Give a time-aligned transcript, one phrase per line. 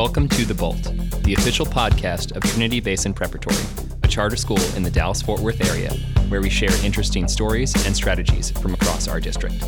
[0.00, 0.82] Welcome to The Bolt,
[1.24, 3.62] the official podcast of Trinity Basin Preparatory,
[4.02, 5.92] a charter school in the Dallas Fort Worth area
[6.30, 9.62] where we share interesting stories and strategies from across our district.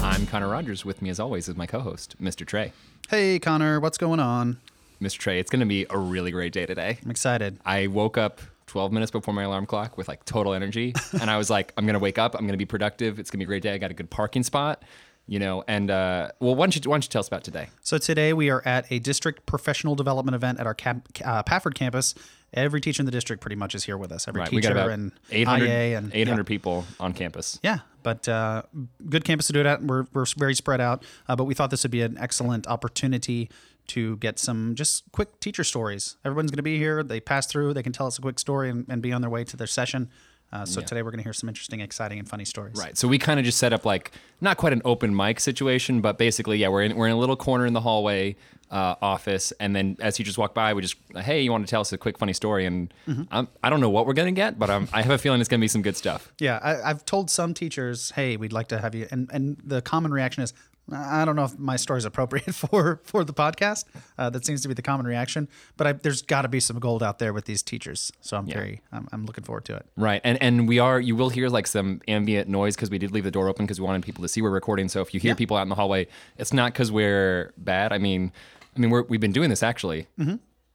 [0.00, 0.86] I'm Connor Rogers.
[0.86, 2.46] With me, as always, is my co host, Mr.
[2.46, 2.72] Trey.
[3.10, 4.58] Hey, Connor, what's going on?
[5.02, 5.18] Mr.
[5.18, 6.96] Trey, it's going to be a really great day today.
[7.04, 7.58] I'm excited.
[7.66, 10.94] I woke up 12 minutes before my alarm clock with like total energy.
[11.20, 12.34] and I was like, I'm going to wake up.
[12.34, 13.18] I'm going to be productive.
[13.18, 13.74] It's going to be a great day.
[13.74, 14.82] I got a good parking spot,
[15.26, 15.64] you know.
[15.66, 17.68] And uh, well, why don't, you, why don't you tell us about today?
[17.82, 21.74] So, today we are at a district professional development event at our camp, uh, Pafford
[21.74, 22.14] campus.
[22.52, 24.28] Every teacher in the district pretty much is here with us.
[24.28, 24.48] Every Right.
[24.48, 26.48] teacher We got about and 800, IA and 800 yeah.
[26.48, 27.58] people on campus.
[27.64, 28.62] Yeah, but uh,
[29.08, 29.82] good campus to do it at.
[29.82, 33.50] We're, we're very spread out, uh, but we thought this would be an excellent opportunity
[33.88, 36.16] to get some just quick teacher stories.
[36.24, 37.02] Everyone's going to be here.
[37.02, 37.74] They pass through.
[37.74, 39.66] They can tell us a quick story and, and be on their way to their
[39.66, 40.08] session.
[40.52, 42.76] Uh, so today we're going to hear some interesting, exciting, and funny stories.
[42.76, 42.96] Right.
[42.96, 46.16] So we kind of just set up like not quite an open mic situation, but
[46.16, 48.36] basically, yeah, we're in we're in a little corner in the hallway
[48.70, 51.80] uh, office, and then as teachers walk by, we just, hey, you want to tell
[51.80, 52.66] us a quick funny story?
[52.66, 52.94] And
[53.30, 55.48] I'm, I don't know what we're gonna get, but I'm, I have a feeling it's
[55.48, 56.32] gonna be some good stuff.
[56.38, 59.82] Yeah, I, I've told some teachers, "Hey, we'd like to have you," and and the
[59.82, 60.52] common reaction is,
[60.92, 63.84] "I don't know if my story is appropriate for for the podcast."
[64.18, 66.78] Uh, that seems to be the common reaction, but I, there's got to be some
[66.78, 69.86] gold out there with these teachers, so I'm very, I'm, I'm looking forward to it.
[69.96, 70.20] Right.
[70.24, 73.24] And and we are you will hear like some ambient noise because we did leave
[73.24, 74.88] the door open because we wanted people to see we're recording.
[74.88, 75.34] So if you hear Yeah.
[75.36, 76.06] people out in the hallway,
[76.38, 77.92] it's not because we're bad.
[77.92, 78.32] I mean,
[78.76, 80.06] I mean we're we've been doing this actually.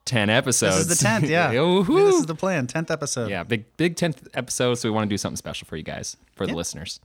[0.05, 0.73] Ten episodes.
[0.75, 0.87] Mm-hmm.
[0.89, 1.52] This is the tenth, yeah.
[1.52, 2.05] Yoo-hoo.
[2.05, 3.30] This is the plan, tenth episode.
[3.30, 4.75] yeah, big big tenth episode.
[4.75, 6.99] So we want to do something special for you guys, for the listeners.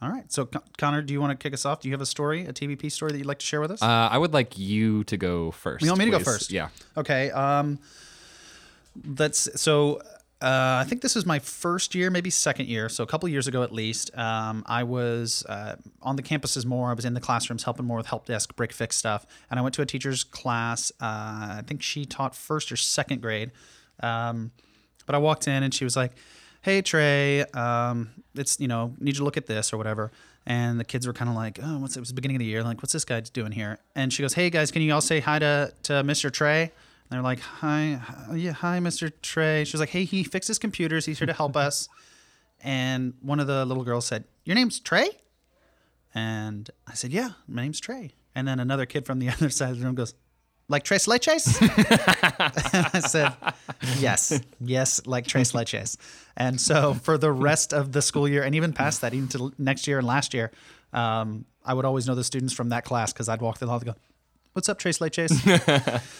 [0.00, 0.30] All right.
[0.32, 1.80] So Con- Connor, do you want to kick us off?
[1.80, 3.82] Do you have a story, a TBP story that you'd like to share with us?
[3.82, 5.84] Uh, I would like you to go first.
[5.84, 6.24] You want me to go please.
[6.24, 6.52] first?
[6.52, 6.68] Yeah.
[6.96, 7.30] Okay.
[7.30, 7.78] Um,
[8.94, 10.00] that's so.
[10.40, 12.88] Uh, I think this is my first year, maybe second year.
[12.88, 16.90] So a couple years ago, at least, um, I was uh, on the campuses more.
[16.90, 19.64] I was in the classrooms helping more with help desk, break fix stuff, and I
[19.64, 20.92] went to a teacher's class.
[21.00, 23.50] Uh, I think she taught first or second grade.
[24.00, 24.52] Um,
[25.06, 26.12] but I walked in and she was like,
[26.68, 30.12] "Hey Trey, um, it's you know need you to look at this or whatever."
[30.44, 32.44] And the kids were kind of like, "Oh, what's it was the beginning of the
[32.44, 32.62] year?
[32.62, 35.20] Like, what's this guy doing here?" And she goes, "Hey guys, can you all say
[35.20, 36.30] hi to to Mr.
[36.30, 36.70] Trey?" And
[37.08, 39.10] they're like, "Hi, hi- yeah, hi, Mr.
[39.22, 41.06] Trey." She was like, "Hey, he fixes computers.
[41.06, 41.88] He's here to help us."
[42.62, 45.08] And one of the little girls said, "Your name's Trey?"
[46.14, 49.70] And I said, "Yeah, my name's Trey." And then another kid from the other side
[49.70, 50.12] of the room goes,
[50.68, 51.58] "Like Tres Leches?"
[52.94, 53.32] I said,
[53.98, 55.96] "Yes, yes, like Tres Leches."
[56.36, 59.52] And so for the rest of the school year, and even past that, even to
[59.58, 60.50] next year and last year,
[60.92, 63.70] um, I would always know the students from that class because I'd walk through the
[63.72, 63.94] hall and go.
[64.54, 65.30] What's up, Trace Leches?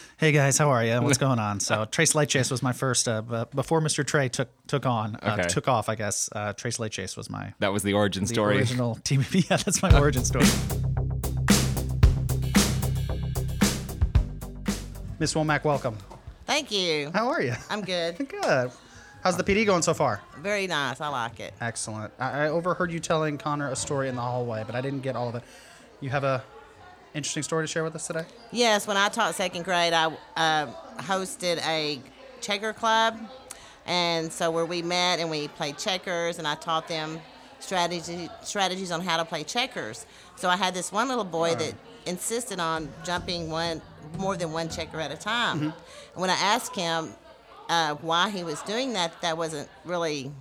[0.19, 1.00] hey guys, how are you?
[1.03, 1.59] What's going on?
[1.59, 4.06] So Trace Leches was my first, uh, b- before Mr.
[4.06, 5.48] Trey took took on, uh, Okay.
[5.48, 5.88] took off.
[5.88, 8.59] I guess uh, Trace Leches was my That was the origin the story.
[8.59, 9.47] original TBP.
[9.50, 10.47] Yeah, that's my origin story.
[15.19, 15.99] Miss Womack, welcome.
[16.47, 17.11] Thank you.
[17.12, 17.55] How are you?
[17.69, 18.17] I'm good.
[18.29, 18.71] Good.
[19.25, 20.21] How's the PD going so far?
[20.41, 21.01] Very nice.
[21.01, 21.53] I like it.
[21.61, 22.12] Excellent.
[22.21, 25.17] I, I overheard you telling Connor a story in the hallway, but I didn't get
[25.17, 25.43] all of it.
[26.01, 26.45] You have a
[27.15, 28.25] interesting story to share with us today?
[28.53, 30.67] Yes, when I taught second grade, I uh,
[30.99, 32.01] hosted a
[32.41, 33.19] checker club,
[33.87, 37.19] and so where we met and we played checkers, and I taught them
[37.59, 40.07] strategy strategies on how to play checkers.
[40.37, 41.75] So I had this one little boy that
[42.07, 43.83] insisted on jumping one
[44.17, 45.63] more than one checker at a time.
[45.63, 45.73] And
[46.15, 47.11] when I asked him
[47.69, 50.33] uh, why he was doing that, that wasn't really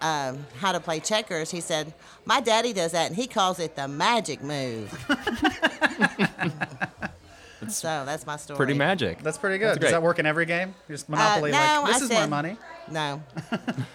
[0.00, 1.50] um, how to play checkers.
[1.50, 1.92] He said,
[2.24, 4.90] "My daddy does that, and he calls it the magic move."
[7.68, 8.56] so that's my story.
[8.56, 9.22] Pretty magic.
[9.22, 9.76] That's pretty good.
[9.76, 10.74] That's Does that work in every game?
[10.88, 12.56] Just Uh, Monopoly, no, like, this I is my money.
[12.90, 13.22] No,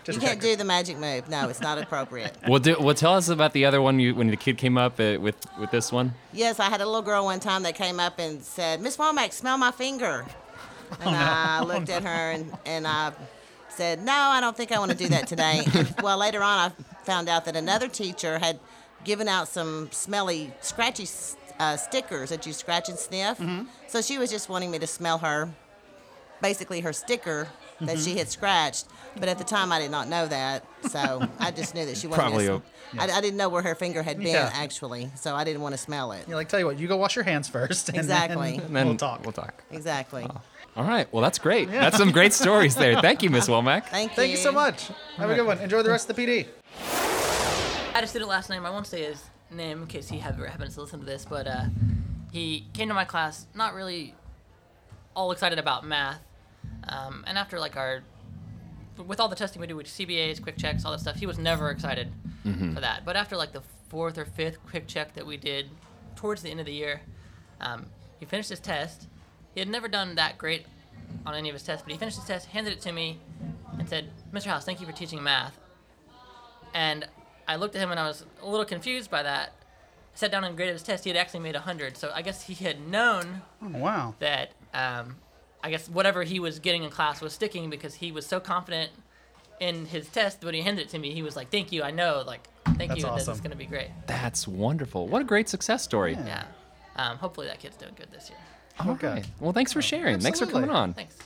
[0.04, 0.44] Just you can't checkers.
[0.44, 1.28] do the magic move.
[1.30, 2.34] No, it's not appropriate.
[2.48, 5.00] Well, do, well, tell us about the other one you, when the kid came up
[5.00, 6.14] uh, with with this one.
[6.34, 9.34] yes, I had a little girl one time that came up and said, "Miss Womack,
[9.34, 10.26] smell my finger."
[10.92, 13.12] Oh, And I looked at her and, and I
[13.70, 16.72] said, "No, I don't think I want to do that today." and, well, later on,
[16.72, 18.60] I found out that another teacher had
[19.04, 21.08] given out some smelly, scratchy
[21.60, 23.40] uh, stickers that you scratch and sniff.
[23.40, 23.64] Mm-hmm.
[23.88, 25.50] So she was just wanting me to smell her,
[26.40, 27.48] basically her sticker
[27.82, 28.04] that Mm-hmm.
[28.04, 28.86] she had scratched.
[29.18, 32.08] But at the time, I did not know that, so I just knew that she
[32.08, 32.28] wasn't.
[32.28, 34.50] Probably gonna a- sm- I, I didn't know where her finger had been Yeah.
[34.54, 36.26] actually, so I didn't want to smell it.
[36.28, 37.88] Yeah, like tell you what, you go wash your hands first.
[37.90, 38.52] And Exactly.
[38.58, 39.24] Then And then we'll talk.
[39.24, 39.64] We'll talk.
[39.72, 40.28] Exactly.
[40.76, 41.12] All right.
[41.14, 41.72] Well, that's great.
[41.72, 43.00] That's some great stories there.
[43.00, 43.86] Thank you, Miss Womack.
[43.88, 44.16] Thank you.
[44.18, 44.90] Thank you so much.
[45.16, 45.60] Have a good one.
[45.60, 46.48] Enjoy the rest of the PD.
[46.82, 48.66] I had a student last name.
[48.66, 51.48] I won't say his name in case he ever happens to listen to this, but
[51.48, 51.64] uh,
[52.34, 54.14] he came to my class not really
[55.16, 56.20] all excited about math.
[56.88, 58.04] Um, and after like our,
[59.06, 61.38] with all the testing we do with CBAs, quick checks, all that stuff, he was
[61.38, 62.10] never excited
[62.74, 63.04] for that.
[63.06, 65.70] But after like the fourth or fifth quick check that we did
[66.16, 67.02] towards the end of the year,
[67.60, 67.88] um,
[68.20, 69.08] he finished his test
[69.54, 70.66] he had never done that great
[71.26, 73.20] on any of his tests, but he finished his test, handed it to me,
[73.80, 74.48] and said, "Mr.
[74.48, 75.58] House, thank you for teaching math."
[76.74, 77.08] And
[77.48, 79.54] I looked at him and I was a little confused by that.
[80.14, 81.04] I sat down and graded his test.
[81.06, 84.16] He had actually made 100, so I guess he had known Oh, wow.
[84.20, 85.16] that um,
[85.66, 88.92] I guess whatever he was getting in class was sticking because he was so confident
[89.60, 90.44] in his test.
[90.44, 92.48] When he handed it to me, he was like, "Thank you, I know, like,
[92.78, 95.08] thank That's you, this is gonna be great." That's wonderful.
[95.08, 96.14] What a great success story.
[96.14, 96.44] Yeah.
[96.98, 98.38] Um, hopefully that kid's doing good this year.
[98.80, 99.08] All Okay.
[99.08, 99.26] right.
[99.40, 100.20] Well, thanks for sharing.
[100.20, 100.94] Thanks for coming on.
[100.94, 101.18] Thanks.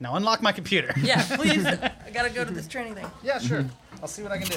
[0.00, 0.92] Now unlock my computer.
[1.00, 1.64] Yeah, please.
[1.64, 3.06] I gotta go to this training thing.
[3.22, 3.64] yeah, sure.
[4.02, 4.56] I'll see what I can do.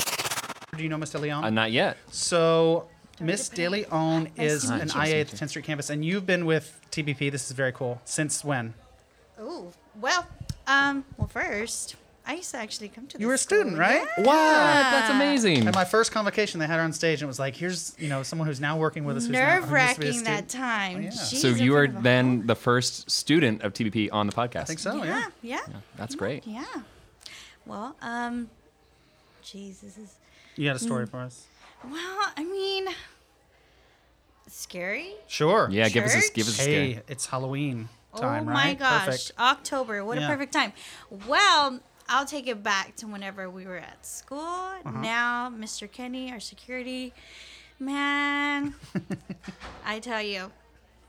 [0.75, 1.44] Do you know Miss De Leon?
[1.44, 1.98] Uh, not yet.
[2.10, 2.88] So,
[3.19, 5.01] Miss De Leon is meet an you.
[5.01, 7.31] IA at the 10th Street campus, and you've been with TBP.
[7.31, 8.01] This is very cool.
[8.06, 8.74] Since when?
[9.45, 10.25] Oh, well,
[10.68, 11.95] um, well, first,
[12.25, 13.19] I used to actually come to.
[13.19, 13.57] You were a school.
[13.60, 14.01] student, right?
[14.18, 14.24] Yeah.
[14.24, 14.34] What?
[14.36, 15.68] That's amazing.
[15.68, 18.07] At my first convocation, they had her on stage, and it was like, "Here's, you
[18.07, 19.74] know, someone who's now working with us." Who Nerve used to be a
[20.12, 20.98] wracking that time.
[20.98, 21.10] Oh, yeah.
[21.12, 24.28] So in you are front of a then whole- the first student of TBP on
[24.28, 24.62] the podcast.
[24.62, 24.95] I think so.
[24.98, 25.25] Yeah, Yeah.
[25.42, 26.48] yeah, Yeah, that's great.
[26.48, 26.63] yeah.
[27.66, 28.50] Well, um,
[29.44, 30.16] jeez, this is.
[30.56, 31.44] You got a story for us.
[31.84, 32.88] Well, I mean,
[34.48, 35.13] scary.
[35.28, 35.68] Sure.
[35.72, 38.68] Yeah, give us a give us a Hey, it's Halloween time, oh right?
[38.68, 39.31] my gosh, Perfect.
[39.39, 40.04] October!
[40.06, 40.25] What Yeah.
[40.25, 40.74] a perfect time.
[41.27, 41.80] Well,
[42.10, 44.39] I'll take it back to whenever we were at school.
[44.39, 44.92] Uh-huh.
[45.01, 45.89] Now, Mr.
[45.92, 47.13] Kenny, our security
[47.80, 48.75] man,
[49.86, 50.51] I tell you,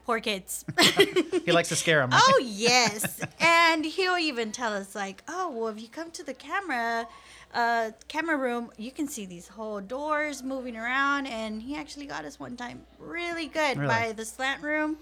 [0.06, 0.64] poor kids.
[1.44, 2.10] He likes to scare him.
[2.14, 6.32] Oh yes, and he'll even tell us like, "Oh, well, if you come to the
[6.32, 7.06] camera,
[7.52, 12.24] uh, camera room, you can see these whole doors moving around." And he actually got
[12.24, 13.88] us one time really good Really?
[13.88, 14.96] by the slant room,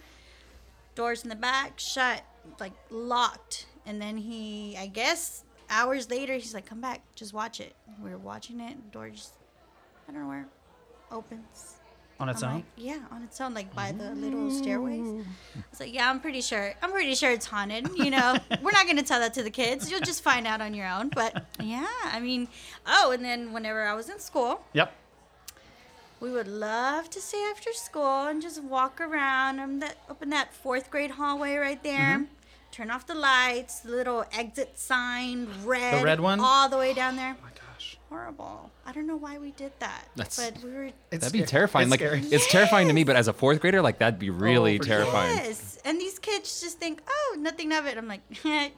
[0.94, 2.22] doors in the back shut,
[2.60, 3.66] like locked.
[3.86, 8.10] And then he, I guess, hours later, he's like, "Come back, just watch it." We
[8.10, 9.34] were watching it, door just,
[10.08, 10.46] I don't know where,
[11.10, 11.76] opens.
[12.20, 12.54] on its I'm own.
[12.56, 15.24] like, yeah, on its own, like by the little stairways.
[15.56, 16.74] I was like, yeah, I'm pretty sure.
[16.82, 17.88] I'm pretty sure it's haunted.
[17.96, 19.90] You know, we're not gonna tell that to the kids.
[19.90, 21.08] You'll just find out on your own.
[21.08, 22.48] But yeah, I mean,
[22.86, 24.92] oh, and then whenever I was in school, Yep.
[26.22, 30.54] We would love to stay after school and just walk around and that open that
[30.54, 32.14] fourth grade hallway right there.
[32.19, 32.24] Mm-hmm.
[32.70, 36.38] Turn off the lights, the little exit sign, red, the red one?
[36.40, 37.34] all the way down there.
[37.38, 37.98] Oh my gosh.
[38.08, 38.70] Horrible.
[38.86, 41.46] I don't know why we did that, That's- but we were It's That'd be scary.
[41.48, 41.84] terrifying.
[41.86, 42.20] It's like scary.
[42.30, 44.96] it's terrifying to me, but as a fourth grader, like that'd be really for sure.
[44.98, 45.36] terrifying.
[45.38, 47.98] Yes, and these kids just think, oh, nothing of it.
[47.98, 48.20] I'm like,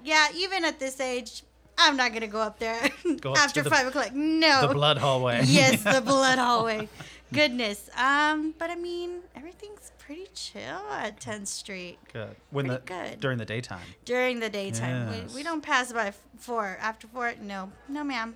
[0.02, 1.42] yeah, even at this age,
[1.76, 2.80] I'm not gonna go up there
[3.20, 4.12] Go up after the- five o'clock.
[4.14, 4.68] No.
[4.68, 5.42] The blood hallway.
[5.44, 6.88] yes, the blood hallway.
[7.34, 7.90] Goodness.
[7.96, 12.36] Um, but I mean, everything's pretty chill at 10th Street Good.
[12.50, 13.20] When the Pretty good.
[13.20, 13.80] during the daytime.
[14.04, 15.12] during the daytime.
[15.12, 15.30] Yes.
[15.30, 16.76] We, we don't pass by four.
[16.80, 18.34] After four, no, no, ma'am.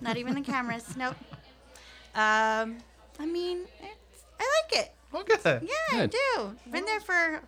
[0.00, 0.84] Not even the cameras.
[0.96, 1.16] Nope.
[2.14, 2.78] Um,
[3.20, 4.92] I mean, it's, I like it.
[5.12, 5.40] Oh, good.
[5.44, 6.00] Yeah, Good.
[6.00, 6.06] I
[6.36, 6.56] do.
[6.70, 7.40] Been there for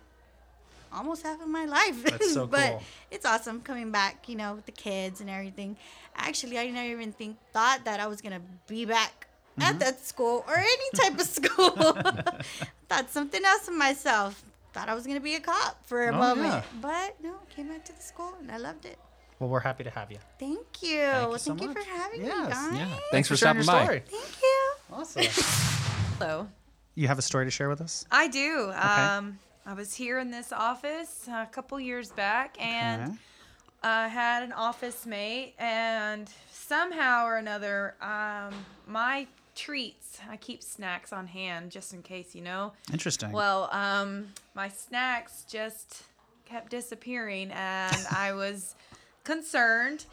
[0.93, 2.03] almost half of my life.
[2.03, 2.83] That's so but cool.
[3.11, 5.77] it's awesome coming back, you know, with the kids and everything.
[6.15, 9.27] Actually, I never even think thought that I was gonna be back
[9.59, 9.61] Mm-hmm.
[9.63, 11.71] at that school or any type of school.
[12.89, 14.41] thought something else of myself.
[14.73, 16.63] Thought I was gonna be a cop for a Oh, moment, yeah.
[16.81, 18.97] but no, came back to the school and I loved it.
[19.39, 20.19] Well, we're happy to have you.
[20.39, 20.89] Thank you.
[20.89, 22.47] you well, so thank you for having Yes.
[22.47, 22.77] me, guys.
[22.79, 22.95] Yeah.
[23.11, 23.83] Thanks for sharing stopping by.
[23.85, 24.03] story.
[24.07, 24.71] Thank you.
[24.93, 25.23] Awesome.
[26.17, 26.47] Hello.
[26.95, 28.05] You have a story to share with us?
[28.11, 28.71] I do.
[28.75, 33.17] Um, I was here in this office a couple years back and Okay.
[33.83, 38.53] I had an office mate, and somehow or another, um,
[38.87, 42.73] my treats, I keep snacks on hand just in case, you know.
[42.91, 43.31] Interesting.
[43.31, 46.03] Well, um, my snacks just
[46.45, 48.75] kept disappearing, and I was
[49.23, 50.05] concerned.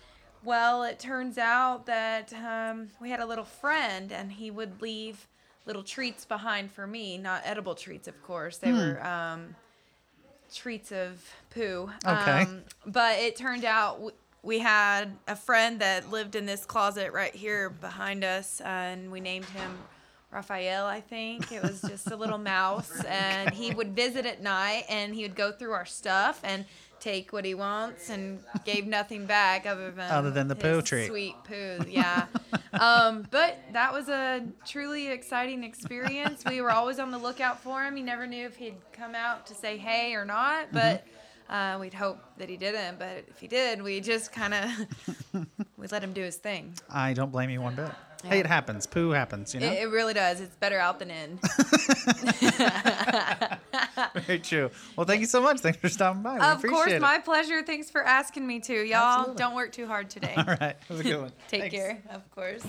[0.45, 5.26] Well, it turns out that um, we had a little friend, and he would leave
[5.66, 7.18] little treats behind for me.
[7.18, 8.59] Not edible treats, of course.
[8.59, 9.54] They were um,
[10.54, 11.90] treats of poo.
[12.07, 12.42] Okay.
[12.42, 14.00] Um, but it turned out
[14.42, 19.21] we had a friend that lived in this closet right here behind us, and we
[19.21, 19.78] named him
[20.30, 21.50] Raphael, I think.
[21.52, 25.35] It was just a little mouse, and he would visit at night, and he would
[25.35, 26.64] go through our stuff and
[27.00, 31.07] take what he wants, and gave nothing back other than Other than the poo treat.
[31.07, 32.26] Sweet poo, yeah.
[32.80, 36.45] um, but that was a truly exciting experience.
[36.45, 37.97] We were always on the lookout for him.
[37.97, 41.04] You never knew if he'd come out to say hey or not, but.
[41.48, 44.70] Uh, we'd hope that he didn't, but if he did, we just kind of
[45.78, 46.74] we let him do his thing.
[46.90, 47.90] I don't blame you one bit.
[48.24, 48.84] Hey, it happens.
[48.86, 49.70] Poo happens, you know?
[49.70, 50.40] It, it really does.
[50.40, 51.38] It's better out than in.
[54.26, 54.70] Very true.
[54.96, 55.60] Well, thank you so much.
[55.60, 56.34] Thanks for stopping by.
[56.34, 57.00] We of course, it.
[57.00, 57.62] my pleasure.
[57.62, 58.74] Thanks for asking me to.
[58.74, 59.38] Y'all Absolutely.
[59.38, 60.34] don't work too hard today.
[60.36, 60.76] All right.
[60.88, 61.32] Have a good one.
[61.46, 61.76] Take Thanks.
[61.76, 62.64] care, of course.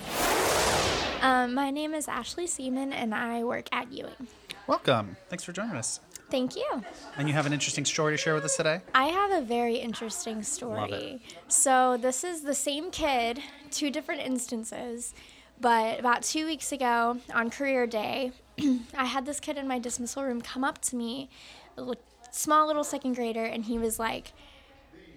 [1.21, 4.27] Um, my name is Ashley Seaman, and I work at Ewing.
[4.67, 5.17] Welcome.
[5.29, 5.99] Thanks for joining us.
[6.29, 6.83] Thank you.
[7.17, 8.81] And you have an interesting story to share with us today?
[8.93, 11.21] I have a very interesting story.
[11.47, 13.39] So, this is the same kid,
[13.71, 15.13] two different instances,
[15.59, 18.31] but about two weeks ago on career day,
[18.97, 21.29] I had this kid in my dismissal room come up to me,
[21.77, 24.33] a little, small little second grader, and he was like,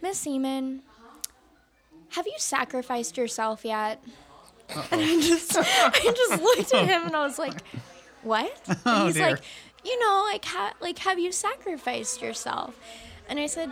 [0.01, 0.83] Miss Seaman,
[2.11, 4.03] have you sacrificed yourself yet?
[4.69, 7.61] And I just, I just looked at him and I was like,
[8.23, 8.51] what?
[8.67, 9.31] And Oh, he's dear.
[9.33, 9.41] like,
[9.85, 12.79] you know, like, ha- like, have you sacrificed yourself?
[13.29, 13.71] And I said,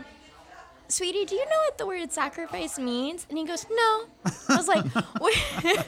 [0.90, 3.26] sweetie, do you know what the word sacrifice means?
[3.28, 4.06] And he goes, no.
[4.48, 4.84] I was like,
[5.20, 5.84] where,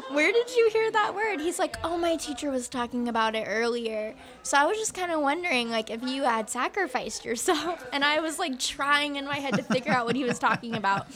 [0.10, 1.40] where did you hear that word?
[1.40, 4.14] He's like, oh, my teacher was talking about it earlier.
[4.42, 7.84] So I was just kind of wondering, like, if you had sacrificed yourself.
[7.98, 10.76] And I was like trying in my head to figure out what he was talking
[10.76, 11.06] about.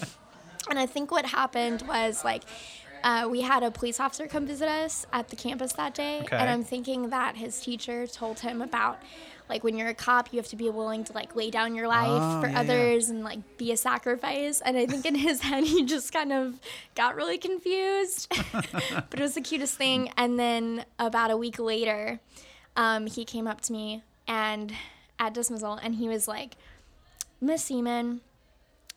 [0.69, 2.43] And I think what happened was like,
[3.05, 6.37] uh, we had a police officer come visit us at the campus that day, Okay.
[6.37, 8.99] and I'm thinking that his teacher told him about
[9.49, 11.87] like when you're a cop, you have to be willing to like lay down your
[11.89, 12.61] life Oh, for yeah, yeah.
[12.61, 14.63] others and like be a sacrifice.
[14.63, 16.59] And I think in his head he just kind of
[16.95, 20.11] got really confused, but it was the cutest thing.
[20.17, 22.21] And then about a week later,
[22.77, 24.73] um, he came up to me and
[25.19, 26.55] at dismissal, and he was like,
[27.41, 28.21] "Miss Seaman,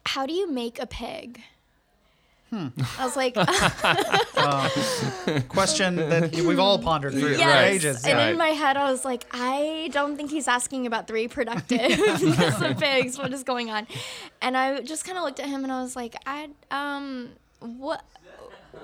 [0.06, 1.42] how do you make a pig?"
[2.52, 2.68] Hmm.
[3.00, 3.36] I was like,
[5.50, 7.72] Question that we've all pondered for, for yes.
[7.72, 8.06] ages.
[8.06, 8.28] And Yeah.
[8.28, 12.80] in my head, I was like, I don't think he's asking about the reproductiveness of
[12.80, 13.18] pigs.
[13.26, 13.88] What is going on?
[14.42, 18.04] And I just kind of looked at him and I was like, I um, what?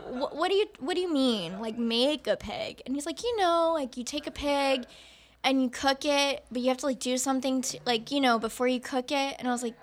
[0.10, 3.24] What, what do you what do you mean like make a pig and he's like
[3.24, 4.86] you know like you take a pig
[5.44, 8.40] and you cook it but you have to like do something to like you know
[8.40, 9.76] before you cook it and i was like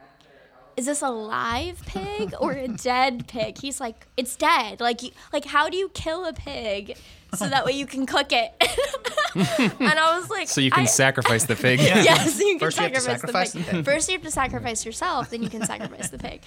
[0.79, 3.59] is this a live pig or a dead pig?
[3.59, 4.81] He's like, it's dead.
[4.81, 6.97] Like, you, like how do you kill a pig
[7.35, 8.53] so that way you can cook it?
[9.81, 11.81] and I was like, So you can I- sacrifice the pig.
[11.81, 13.75] yes, you can First you sacrifice, sacrifice the the pig.
[13.75, 13.85] pig.
[13.85, 16.43] First, you have to sacrifice yourself, then you can sacrifice the pig.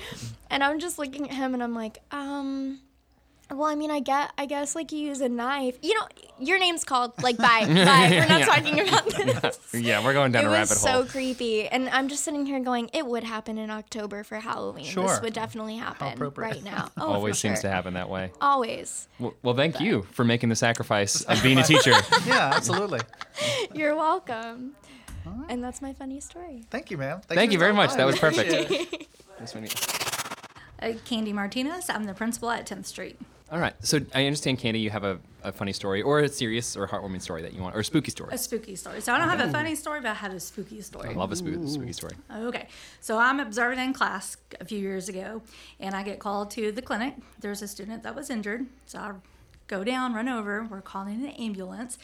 [0.49, 2.79] And I'm just looking at him, and I'm like, um.
[3.51, 5.77] Well, I mean, I get, I guess, like you use a knife.
[5.81, 6.05] You know,
[6.39, 7.11] your name's called.
[7.21, 8.07] Like, bye, bye.
[8.09, 8.45] We're not Yeah.
[8.45, 9.05] talking about
[9.41, 9.59] this.
[9.73, 12.45] Yeah, we're going down it a rabbit was rabbit so creepy, and I'm just sitting
[12.45, 14.85] here going, it would happen in October for Halloween.
[14.85, 15.07] Sure.
[15.07, 16.89] This would definitely happen right now.
[16.97, 18.31] Oh, Always for seems to happen that way.
[18.41, 19.07] Always.
[19.19, 21.91] Well, well, thank you for making the sacrifice of being a teacher.
[22.25, 22.99] yeah, absolutely.
[23.73, 24.73] You're welcome.
[25.49, 26.63] And that's my funny story.
[26.69, 27.21] Thank you, ma'am.
[27.27, 27.91] Thank for you very much.
[27.91, 27.97] by.
[27.97, 28.49] That was perfect.
[29.39, 29.67] This one-
[30.81, 31.89] Uh, Candy Martinez.
[31.89, 33.19] I'm the principal at 10th Street.
[33.51, 33.73] All right.
[33.85, 37.21] So I understand, Candy, you have a, a funny story or a serious or heartwarming
[37.21, 38.33] story that you want, or a spooky story.
[38.33, 39.01] A spooky story.
[39.01, 41.09] So I don't have a funny story, but I have a spooky story.
[41.09, 42.13] I love a spooky, spooky story.
[42.33, 42.67] Okay,
[43.01, 45.41] so I'm observing in class a few years ago,
[45.81, 47.15] and I get called to the clinic.
[47.41, 49.11] There's a student that was injured, so I
[49.67, 50.63] go down, run over.
[50.63, 51.97] We're calling an ambulance.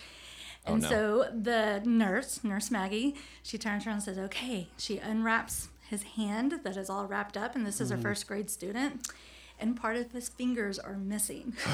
[0.65, 0.89] Oh, and no.
[0.89, 6.59] so the nurse, Nurse Maggie, she turns around and says, "Okay." She unwraps his hand
[6.63, 8.01] that is all wrapped up, and this is a mm.
[8.01, 9.07] first grade student,
[9.59, 11.53] and part of his fingers are missing.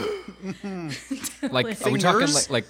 [1.51, 2.49] Like, are we talking Fingers?
[2.49, 2.65] like, like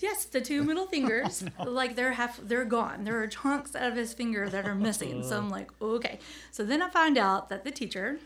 [0.00, 3.04] Yes, the two middle fingers, like they're half, they're gone.
[3.04, 5.24] There are chunks out of his finger that are missing.
[5.24, 6.20] So I'm like, okay.
[6.52, 8.18] So then I find out that the teacher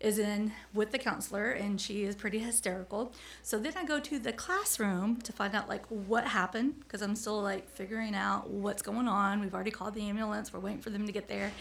[0.00, 3.12] is in with the counselor and she is pretty hysterical.
[3.42, 7.14] So then I go to the classroom to find out like what happened because I'm
[7.14, 9.40] still like figuring out what's going on.
[9.40, 10.52] We've already called the ambulance.
[10.52, 11.52] We're waiting for them to get there.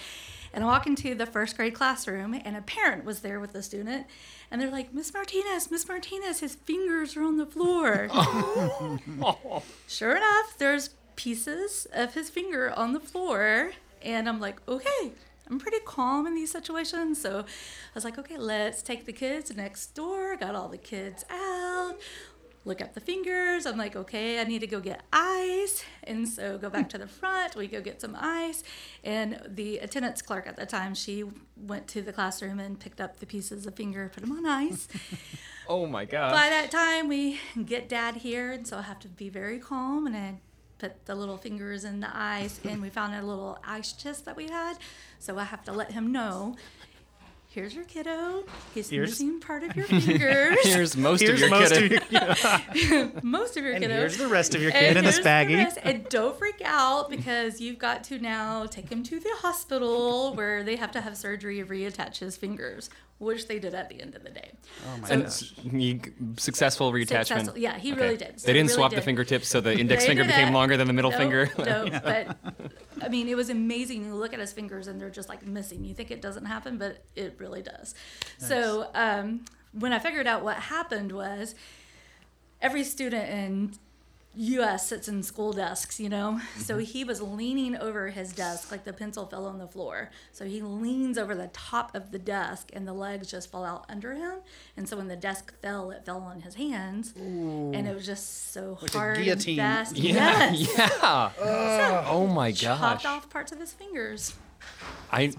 [0.53, 3.63] And I walk into the first grade classroom and a parent was there with the
[3.63, 4.05] student
[4.51, 8.10] and they're like, Miss Martinez, Miss Martinez, his fingers are on the floor.
[9.88, 13.72] Sure enough, there's pieces of his finger on the floor.
[14.01, 15.12] And I'm like, okay,
[15.50, 17.22] I'm pretty calm in these situations.
[17.22, 17.43] So I
[17.95, 20.36] was like, okay, let's take the kids next door.
[20.38, 21.95] Got all the kids out.
[22.65, 23.65] Look up the fingers.
[23.65, 25.84] I'm like, okay, I need to go get ice.
[26.03, 27.55] And so go back to the front.
[27.55, 28.63] We go get some ice.
[29.03, 31.25] And the attendance clerk at the time, she
[31.58, 34.88] went to the classroom and picked up the pieces of finger, put them on ice.
[35.67, 36.32] oh my god.
[36.32, 40.08] By that time, we get dad here, and so I have to be very calm.
[40.08, 40.36] And I
[40.77, 44.38] put the little fingers in the ice, and we found a little ice chest that
[44.38, 44.77] we had.
[45.20, 46.55] So I have to let him know.
[47.53, 48.43] Here's your kiddo.
[48.74, 50.57] He's Here's- missing part of your fingers.
[50.63, 52.01] Here's most Here's of your most kid.
[52.01, 53.93] of your, most of your and kiddo.
[53.95, 55.57] here's the rest of your And kid in this here's the baggie.
[55.63, 55.77] rest.
[55.83, 60.63] And don't freak out because you've got to now take him to the hospital where
[60.63, 64.15] they have to have surgery to reattach his fingers, which they did at the end
[64.15, 64.51] of the day.
[64.88, 65.53] Oh my And gosh.
[66.38, 67.25] successful reattachment.
[67.27, 68.39] Successful- yeah, he really did.
[68.41, 70.53] So they didn't really swap the fingertips, so the index They finger became it.
[70.53, 71.50] longer than the middle Nope, finger.
[71.60, 72.38] nope, but
[73.03, 74.05] I mean, it was amazing.
[74.05, 75.83] You look at his fingers and they're just like missing.
[75.83, 77.95] You think it doesn't happen, but it really does.
[78.38, 81.55] So um, when I figured out what happened was
[82.62, 83.74] every student in
[84.35, 84.87] U.S.
[84.87, 86.39] sits in school desks, you know.
[86.57, 86.83] So mm-hmm.
[86.83, 90.09] he was leaning over his desk, like the pencil fell on the floor.
[90.31, 93.85] So he leans over the top of the desk, and the legs just fall out
[93.89, 94.39] under him.
[94.75, 98.51] And so when the desk fell, it fell on his hands, and it was just
[98.53, 99.57] so Like a hard and guillotine.
[99.57, 99.97] fast.
[99.97, 100.69] Yeah, Yes.
[100.77, 102.05] yeah.
[102.07, 102.79] oh my gosh.
[102.79, 104.33] Chopped off parts of his fingers.
[105.11, 105.31] I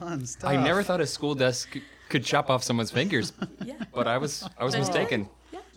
[0.44, 1.76] I never thought a school desk
[2.08, 3.32] could chop off someone's fingers,
[3.64, 3.74] Yeah.
[3.92, 5.28] but I was I was But it mistaken.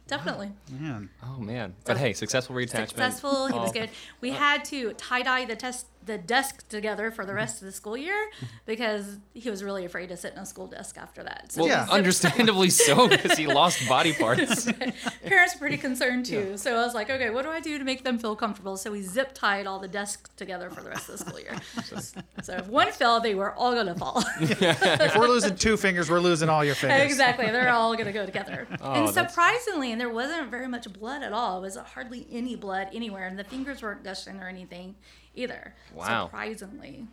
[0.09, 0.51] Yeah, definitely.
[0.71, 1.09] Man.
[1.23, 1.75] Oh man.
[1.85, 2.89] But hey, successful reattachment.
[2.89, 3.47] successful.
[3.47, 3.89] He was good.
[4.21, 7.37] We had to tie dye the test the desk together for the mm-hmm.
[7.37, 8.29] rest of the school year
[8.65, 11.51] because he was really afraid to sit in a school desk after that.
[11.51, 11.87] So Well, Yeah.
[11.89, 14.65] understandably so, because he lost body parts.
[15.25, 16.57] parents were pretty concerned too.
[16.57, 18.77] So I was like, okay, what do I do to make them feel comfortable?
[18.77, 21.55] So we zip tied all the desks together for the rest of the school year.
[22.41, 24.23] so if one fell, they were all gonna fall.
[24.39, 27.01] If we're losing two fingers, we're losing all your fingers.
[27.01, 28.67] exactly, they're all gonna go together.
[28.81, 31.57] Oh, and that's- surprisingly, and there wasn't very much blood at all.
[31.57, 34.95] It was hardly any blood anywhere, and the fingers weren't gushing or anything
[35.37, 35.73] either.
[35.93, 36.25] Wow.
[36.25, 37.05] Surprisingly,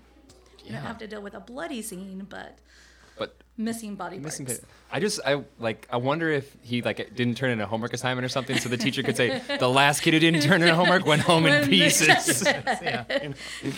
[0.59, 0.73] you Yeah.
[0.77, 2.59] don't have to deal with a bloody scene, but
[3.19, 4.61] But missing body missing parts.
[4.61, 7.93] pa- I just I like I wonder if he like didn't turn in a homework
[7.93, 10.69] assignment or something, so the teacher could say the last kid who didn't turn in
[10.69, 12.43] a homework went home in pieces.
[12.83, 13.05] Yeah.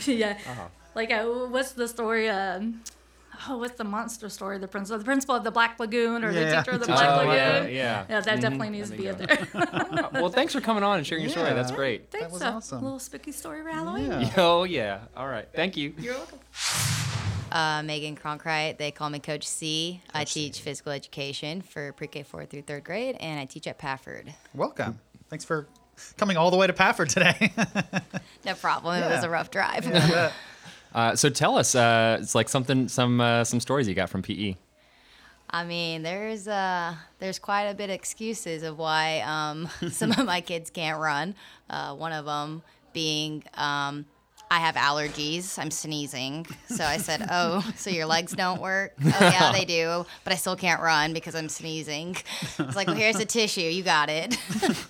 [0.07, 0.39] yeah.
[0.47, 0.69] Uh-huh.
[0.95, 2.31] Like, uh, what's the story?
[2.31, 2.81] Um,
[3.49, 4.59] oh, what's the monster story?
[4.59, 6.51] The principal, the principal of the Black Lagoon, or Yeah.
[6.51, 7.75] the teacher of the Oh, Black yeah, Lagoon.
[7.75, 8.05] yeah.
[8.09, 8.41] Yeah, that Mhm.
[8.41, 10.09] definitely needs to be you in there.
[10.13, 11.53] well, thanks for coming on and sharing your story.
[11.53, 12.11] That's great.
[12.11, 12.33] Thanks.
[12.33, 12.79] was uh, awesome.
[12.79, 14.11] A little spooky story for Halloween.
[14.11, 14.31] Yeah.
[14.37, 15.01] Oh yeah.
[15.17, 15.49] All right.
[15.55, 15.95] Thank you.
[15.99, 16.39] You're welcome.
[17.53, 18.77] Uh, Megan Cronkright.
[18.79, 20.03] They call me Coach C.
[20.13, 20.47] I Coach C.
[20.47, 24.35] teach physical education for pre-K four through third grade, and I teach at Pafford.
[24.55, 24.99] Welcome.
[25.31, 25.67] Thanks for
[26.19, 27.53] coming all the way to Pafford today.
[28.45, 29.03] No problem.
[29.03, 29.85] It was a rough drive.
[30.97, 34.23] Uh, so tell us, uh, it's like something, some uh, some stories you got from.
[34.23, 34.57] PE.
[35.51, 40.25] I mean, there's uh, there's quite a bit of excuses of why um, some of
[40.25, 41.35] my kids can't run.
[41.69, 42.63] Uh, one of them
[42.95, 44.07] being um,
[44.49, 45.59] I have allergies.
[45.59, 46.47] I'm sneezing.
[46.69, 50.37] So I said, "Oh, so your legs don't work?" Oh yeah, they do, but I
[50.37, 52.17] still can't run because I'm sneezing.
[52.59, 53.61] It's like, well, here's the tissue.
[53.63, 54.37] You got it.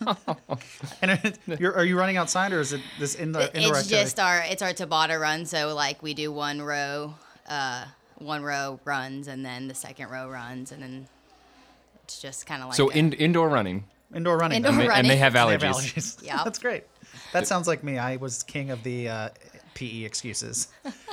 [1.02, 3.88] and you're, are you running outside or is it this indoor, indoor it's activity?
[4.04, 5.46] just our it's our Tabata run.
[5.46, 7.14] So like we do one row,
[7.48, 7.86] uh,
[8.18, 11.08] one row runs, and then the second row runs, and then
[12.04, 14.56] it's just kind of like So a- in, indoor running, indoor running.
[14.56, 15.18] Indoor and they, and they running.
[15.18, 15.94] have They have allergies.
[15.94, 16.26] allergies.
[16.26, 16.44] Yep.
[16.44, 16.84] That's great.
[17.32, 17.98] That sounds like me.
[17.98, 19.28] I was king of the uh,
[19.74, 20.68] PE excuses,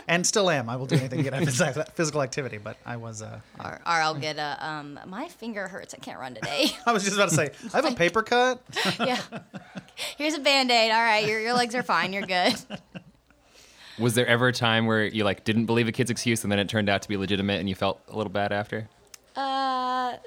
[0.07, 0.69] and still am.
[0.69, 2.57] I will do anything to get out of physical activity.
[2.57, 3.21] But I was.
[3.21, 6.67] Uh, or, or I'll get a um my finger hurts I can't run today.
[6.85, 7.51] I was just about to say.
[7.73, 8.61] I have a paper cut.
[8.99, 9.21] yeah.
[10.17, 10.91] Here's a band-aid.
[10.91, 12.13] All right, your your legs are fine.
[12.13, 12.55] You're good.
[13.99, 16.57] Was there ever a time where you like didn't believe a kid's excuse and then
[16.59, 18.87] it turned out to be legitimate and you felt a little bad after?
[19.35, 20.17] Uh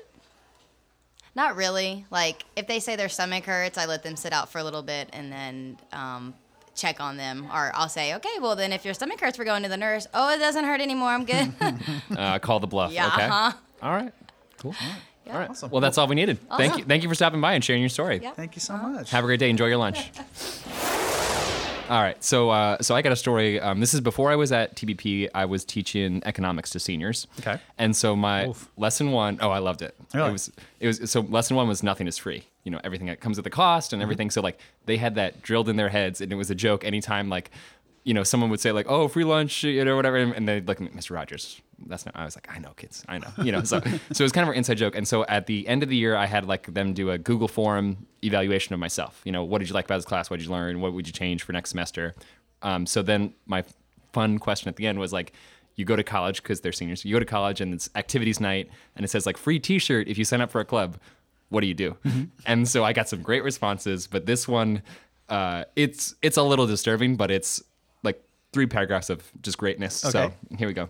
[1.36, 2.04] not really.
[2.10, 4.82] Like if they say their stomach hurts, I let them sit out for a little
[4.82, 6.34] bit and then um
[6.74, 9.62] check on them or I'll say, "Okay, well then if your stomach hurts, we're going
[9.62, 11.10] to the nurse." "Oh, it doesn't hurt anymore.
[11.10, 11.52] I'm good."
[12.16, 12.90] Uh, call the bluff.
[12.92, 13.24] Yeah, Okay.
[13.24, 13.52] uh-huh.
[13.82, 14.12] All right.
[14.58, 14.74] Cool.
[15.26, 15.32] Yeah.
[15.34, 15.50] All right.
[15.50, 15.70] Awesome.
[15.70, 16.38] Well, that's all we needed.
[16.56, 16.84] Thank you.
[16.84, 18.20] Thank you for stopping by and sharing your story.
[18.22, 18.32] Yeah.
[18.32, 19.10] Thank you so much.
[19.10, 19.50] Have a great day.
[19.50, 20.10] Enjoy your lunch.
[21.88, 22.22] All right.
[22.22, 23.60] So, uh, so I got a story.
[23.60, 25.28] Um, this is before I was at TBP.
[25.34, 27.28] I was teaching economics to seniors.
[27.38, 27.58] Okay.
[27.78, 28.68] And so my Oof.
[28.76, 29.94] lesson one, oh, I loved it.
[30.12, 30.28] Really?
[30.30, 31.10] It was, it was.
[31.10, 32.42] So lesson one was nothing is free.
[32.64, 33.94] You know, everything that comes at the cost Mm-hmm.
[33.94, 34.30] and everything.
[34.32, 37.28] So like they had that drilled in their heads, and it was a joke anytime
[37.28, 37.50] like.
[38.06, 40.88] You know, someone would say like, "Oh, free lunch," you know, whatever, and they'd me,
[40.88, 41.10] Mr.
[41.10, 41.60] Rogers.
[41.86, 42.16] That's not.
[42.16, 43.04] I was like, "I know, kids.
[43.08, 43.80] I know." You know, so
[44.12, 44.96] so it was kind of an inside joke.
[44.96, 47.48] And so at the end of the year, I had like them do a Google
[47.48, 49.20] form evaluation of myself.
[49.24, 50.30] You know, what did you like about this class?
[50.30, 50.80] What did you learn?
[50.80, 52.14] What would you change for next semester?
[52.62, 53.64] Um, so then my
[54.12, 55.32] fun question at the end was like,
[55.74, 57.04] you go to college because they're seniors.
[57.04, 60.16] You go to college and it's activities night, and it says like free T-shirt if
[60.16, 60.96] you sign up for a club.
[61.48, 61.96] What do you do?
[62.46, 64.82] And so I got some great responses, but this one,
[65.28, 67.75] uh, it's it's a little disturbing, but it's like
[68.56, 69.92] three paragraphs of just greatness.
[69.92, 70.88] So here we go.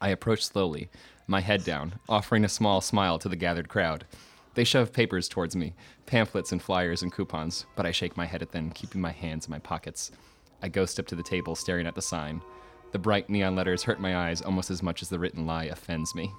[0.00, 0.88] I approach slowly,
[1.26, 4.06] my head down, offering a small smile to the gathered crowd.
[4.54, 5.74] They shove papers towards me,
[6.06, 9.46] pamphlets and flyers and coupons, but I shake my head at them, keeping my hands
[9.46, 10.12] in my pockets.
[10.62, 12.40] I go step to the table, staring at the sign.
[12.92, 16.14] The bright neon letters hurt my eyes almost as much as the written lie offends
[16.14, 16.32] me.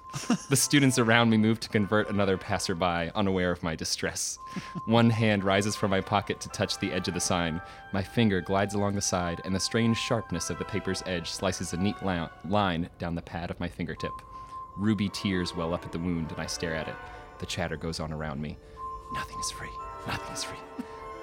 [0.48, 4.38] the students around me move to convert another passerby, unaware of my distress.
[4.86, 7.60] One hand rises from my pocket to touch the edge of the sign.
[7.92, 11.72] My finger glides along the side, and the strange sharpness of the paper's edge slices
[11.72, 14.12] a neat la- line down the pad of my fingertip.
[14.76, 16.96] Ruby tears well up at the wound, and I stare at it.
[17.38, 18.58] The chatter goes on around me.
[19.12, 19.70] Nothing is free.
[20.06, 20.58] Nothing is free.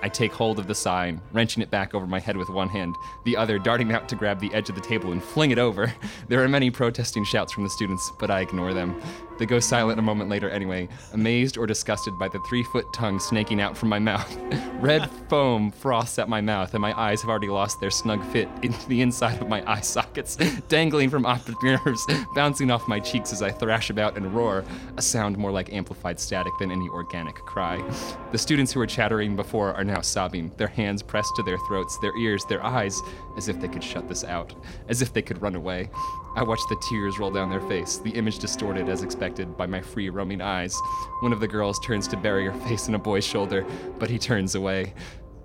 [0.02, 2.96] I take hold of the sign, wrenching it back over my head with one hand,
[3.24, 5.94] the other darting out to grab the edge of the table and fling it over.
[6.28, 9.00] There are many protesting shouts from the students, but I ignore them.
[9.38, 13.20] They go silent a moment later anyway, amazed or disgusted by the three foot tongue
[13.20, 14.38] snaking out from my mouth.
[14.80, 18.48] Red foam froths at my mouth, and my eyes have already lost their snug fit
[18.64, 20.36] into the inside of my eye sockets,
[20.68, 24.64] dangling from optic nerves, bouncing off my cheeks as I thrash about and roar,
[24.98, 27.84] a sound more like amplified static than any organic cry.
[28.32, 31.98] The students who were chattering before are now sobbing, their hands pressed to their throats,
[32.00, 33.02] their ears, their eyes,
[33.38, 34.54] as if they could shut this out,
[34.90, 35.90] as if they could run away.
[36.36, 39.82] I watch the tears roll down their face, the image distorted as expected by my
[39.82, 40.76] free roaming eyes.
[41.22, 43.66] One of the girls turns to bury her face in a boy's shoulder,
[44.00, 44.94] but he turns away.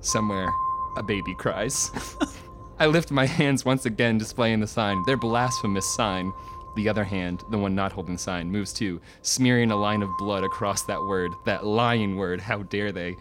[0.00, 0.48] Somewhere,
[0.96, 1.90] a baby cries.
[2.80, 6.32] I lift my hands once again, displaying the sign, their blasphemous sign.
[6.76, 10.16] The other hand, the one not holding the sign, moves too, smearing a line of
[10.18, 13.16] blood across that word, that lying word, how dare they?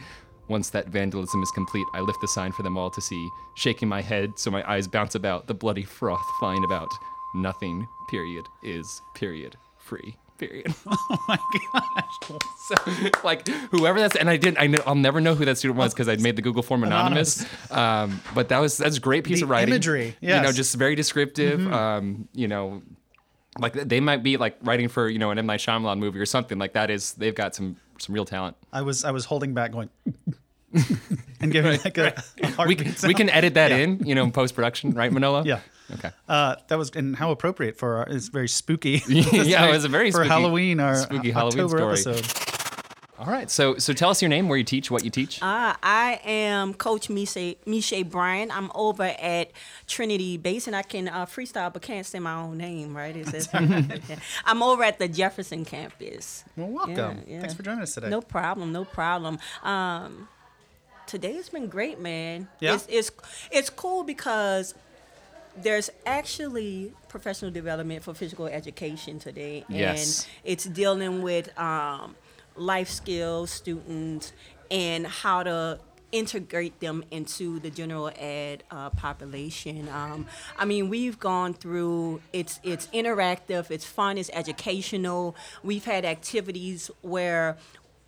[0.49, 3.87] Once that vandalism is complete, I lift the sign for them all to see, shaking
[3.87, 6.89] my head so my eyes bounce about, the bloody froth flying about.
[7.35, 10.73] Nothing, period, is, period, free, period.
[10.87, 11.37] Oh my
[11.73, 12.39] gosh.
[12.67, 12.75] so,
[13.23, 15.93] like, whoever that's, and I didn't, I know, I'll never know who that student was
[15.93, 17.45] because I'd made the Google form anonymous.
[17.71, 19.69] Um, but that was, that's a great piece The of writing.
[19.69, 20.55] imagery, You know, yes.
[20.55, 21.71] just very descriptive.
[21.71, 22.81] Um, you know,
[23.59, 25.45] like they might be like writing for, you know, an M.
[25.45, 28.55] Night Shyamalan movie or something like that is, they've got some, some real talent.
[28.71, 29.89] I was I was holding back, going
[31.41, 32.21] and giving like a,
[32.57, 33.77] a We, can- we can edit that Yeah.
[33.77, 35.43] in, you know, in post production, right, Manolo?
[35.43, 35.61] Yeah.
[35.91, 36.11] Okay.
[36.27, 39.01] Uh, that was and how appropriate for our, it's very spooky.
[39.07, 42.17] Yeah, it was a very for spooky- Halloween our spooky Halloween October story.
[42.19, 42.45] episode.
[43.17, 43.51] All right.
[43.51, 45.41] So, so tell us your name, where you teach, what you teach.
[45.43, 48.49] Uh, I am Coach Misha, Misha Bryan.
[48.49, 49.51] I'm over at
[49.87, 53.13] Trinity Base, and I can uh, freestyle, but can't say my own name, right?
[53.17, 53.49] It says-
[54.45, 56.45] I'm over at the Jefferson campus.
[56.55, 56.95] Well, welcome.
[56.95, 57.39] Yeah, yeah.
[57.41, 58.07] Thanks for joining us today.
[58.09, 59.37] No problem, no problem.
[59.63, 60.29] Um,
[61.09, 62.47] today has been great, man.
[62.59, 62.75] Yeah?
[62.75, 63.11] It's, it's,
[63.51, 64.75] it's cool because
[65.57, 69.65] there's actually professional development for physical education today.
[69.67, 70.23] Yes.
[70.23, 72.15] And it's dealing with um,
[72.55, 74.31] life skills students
[74.69, 75.79] and how to
[76.11, 79.89] integrate them into the general ed uh, population.
[79.89, 85.35] Um, I mean, we've gone through it's it's interactive, it's fun, it's educational.
[85.63, 87.57] We've had activities where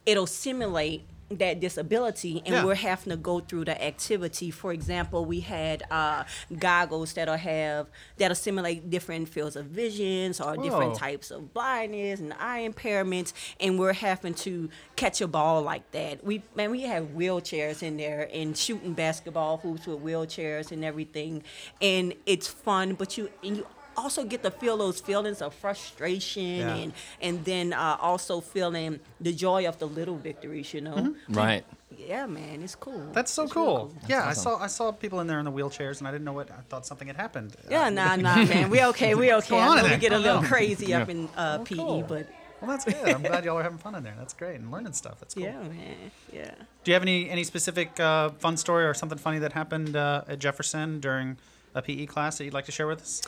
[0.05, 1.03] it'll simulate
[1.37, 2.65] that disability and Yeah.
[2.65, 4.51] we're having to go through the activity.
[4.51, 6.23] For example we had uh,
[6.57, 12.33] goggles that'll have that'll simulate different fields of visions or different types of blindness and
[12.39, 16.23] eye impairments and we're having to catch a ball like that.
[16.23, 21.43] We man we have wheelchairs in there and shooting basketball hoops with wheelchairs and everything
[21.81, 23.67] and it's fun but you and you
[23.97, 26.75] also get to feel those feelings of frustration Yeah.
[26.75, 31.63] and and then uh, also feeling the joy of the little victories you know right.
[31.97, 33.03] yeah, man, it's cool.
[33.13, 33.93] That's so It's really cool.
[34.07, 34.29] Yeah, awesome.
[34.29, 36.49] I saw I saw people in there in the wheelchairs, and I didn't know what.
[36.49, 37.55] I thought something had happened.
[37.69, 38.69] Yeah, Uh, nah, nah, man.
[38.71, 39.13] We okay.
[39.13, 39.49] We okay.
[39.49, 40.55] going I know we get a little don't know.
[40.55, 42.01] crazy up in uh, PE, cool.
[42.07, 42.25] but
[42.61, 43.07] Well, that's good.
[43.15, 44.15] I'm glad y'all are having fun in there.
[44.17, 45.19] That's great and learning stuff.
[45.19, 45.43] That's cool.
[45.43, 45.97] yeah, man.
[46.33, 46.53] Yeah.
[46.83, 50.23] Do you have any any specific uh, fun story or something funny that happened uh,
[50.31, 51.37] at Jefferson during
[51.75, 53.21] a PE class that you'd like to share with us?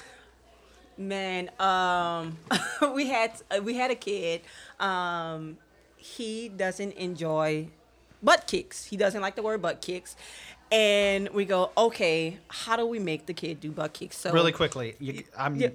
[0.98, 2.38] Man, um,
[2.94, 4.42] we had uh, we had a kid.
[4.80, 5.58] Um,
[5.98, 7.68] he doesn't enjoy
[8.22, 8.86] butt kicks.
[8.86, 10.16] He doesn't like the word butt kicks.
[10.72, 14.18] And we go, okay, how do we make the kid do butt kicks?
[14.18, 15.56] So Really quickly, you, I'm.
[15.56, 15.70] Yeah.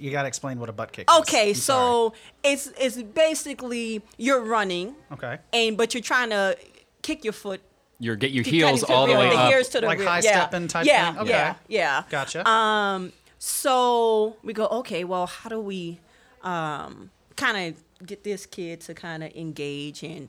[0.00, 1.18] You got to explain what a butt kick is.
[1.20, 2.12] Okay, I'm sorry.
[2.12, 5.38] so it's it's basically you're running, Okay.
[5.52, 6.56] and but you're trying to
[7.02, 7.60] kick your foot
[7.98, 9.50] Your get your Keep heels cutting to all the way the up.
[9.52, 10.06] ears to the Like rear.
[10.08, 10.30] high yeah.
[10.46, 11.20] stepping type yeah, thing?
[11.22, 11.30] Okay.
[11.30, 12.02] Yeah, yeah.
[12.10, 12.48] Gotcha.
[12.48, 16.00] Um, so we go, okay, well, how do we
[16.42, 20.02] um, kind of get this kid to kind of engage?
[20.02, 20.28] And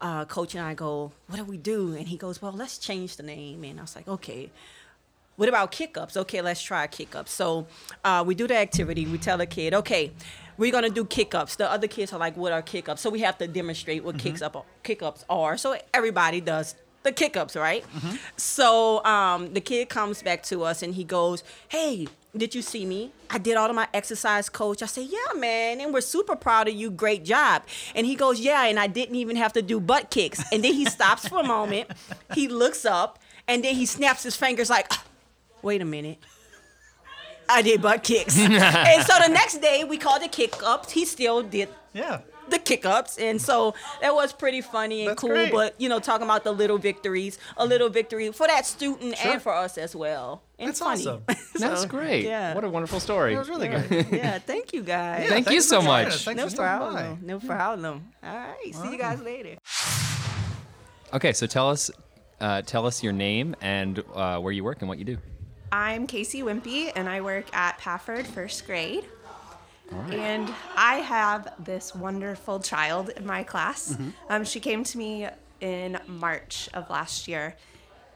[0.00, 1.94] uh, coach and I go, what do we do?
[1.94, 3.62] And he goes, well, let's change the name.
[3.64, 4.50] And I was like, okay.
[5.36, 6.16] What about kick ups?
[6.16, 7.32] Okay, let's try kick ups.
[7.32, 7.66] So
[8.04, 9.06] uh, we do the activity.
[9.06, 10.12] We tell the kid, okay,
[10.58, 11.56] we're gonna do kick ups.
[11.56, 13.00] The other kids are like, what are kick ups?
[13.00, 15.56] So we have to demonstrate what kicks up kick ups are.
[15.56, 17.82] So everybody does the kick ups, right?
[18.36, 22.08] So um, the kid comes back to us and he goes, hey.
[22.34, 23.12] Did you see me?
[23.28, 24.82] I did all of my exercise, coach.
[24.82, 26.90] I say, yeah, man, and we're super proud of you.
[26.90, 27.62] Great job.
[27.94, 30.42] And he goes, yeah, and I didn't even have to do butt kicks.
[30.50, 31.90] And then he stops for a moment.
[32.34, 35.04] He looks up, and then he snaps his fingers like, ah,
[35.60, 36.18] wait a minute.
[37.48, 38.38] I did butt kicks.
[38.40, 40.90] and so the next day we called the kick ups.
[40.92, 42.20] He still did yeah.
[42.48, 43.18] the kick ups.
[43.18, 45.30] And so that was pretty funny and That's cool.
[45.30, 45.52] great.
[45.52, 49.32] But, you know, talking about the little victories, a little victory for that student Sure.
[49.32, 50.42] and for us as well.
[50.62, 51.00] And That's funny.
[51.06, 51.24] awesome.
[51.58, 52.24] That's great.
[52.24, 52.54] Yeah.
[52.54, 53.34] What a wonderful story.
[53.34, 54.06] That was really good.
[54.12, 55.28] yeah, thank you guys.
[55.28, 56.24] Thank you so for much.
[56.24, 57.02] Thanks No for stopping by.
[57.02, 57.26] problem.
[57.26, 58.08] No problem.
[58.22, 58.74] All right.
[58.74, 59.56] See you guys later.
[61.12, 61.90] Okay, so tell us
[62.40, 65.18] uh, tell us your name and uh, where you work and what you do.
[65.70, 69.04] I'm Casey Wimpy, and I work at Pafford First Grade.
[70.10, 73.94] And I have this wonderful child in my class.
[74.30, 75.28] Um, she came to me
[75.60, 77.56] in March of last year.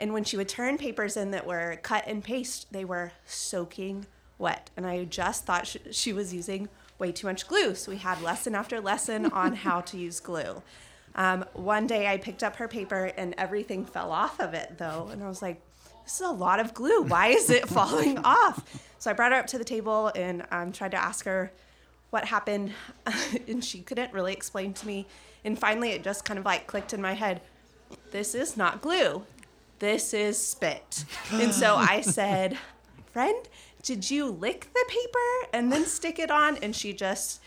[0.00, 4.06] And when she would turn papers in that were cut and paste, they were soaking
[4.38, 4.70] wet.
[4.76, 7.74] And I just thought she, she was using way too much glue.
[7.74, 10.62] So we had lesson after lesson on how to use glue.
[11.14, 15.08] Um, one day I picked up her paper and everything fell off of it, though.
[15.10, 15.60] And I was like,
[16.04, 17.02] this is a lot of glue.
[17.02, 18.62] Why is it falling off?
[18.98, 21.50] So I brought her up to the table and um, tried to ask her
[22.10, 22.72] what happened.
[23.48, 25.06] and she couldn't really explain to me.
[25.44, 27.40] And finally, it just kind of like clicked in my head
[28.10, 29.24] this is not glue,
[29.78, 31.04] this is spit.
[31.32, 32.56] and so I said,
[33.12, 33.48] friend,
[33.82, 36.56] did you lick the paper and then stick it on?
[36.58, 37.40] And she just,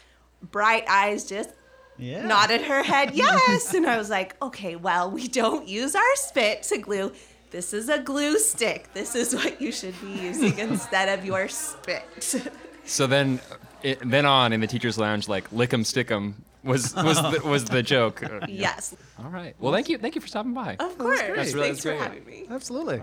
[0.51, 1.49] bright eyes, just
[1.97, 2.25] Yeah.
[2.25, 6.63] nodded her head yes and i was like okay well we don't use our spit
[6.63, 7.11] to glue
[7.51, 11.49] this is a glue stick this is what you should be using instead of your
[11.49, 12.03] spit
[12.85, 13.41] So then,
[13.83, 17.41] it, then on in the teachers' lounge, like lick 'em, stick 'em was was the,
[17.45, 18.21] was the joke.
[18.47, 19.55] Yes All right.
[19.59, 20.75] Well, thank you, thank you for stopping by.
[20.79, 22.01] of course That's really- thanks that's for great.
[22.01, 23.01] having me Absolutely.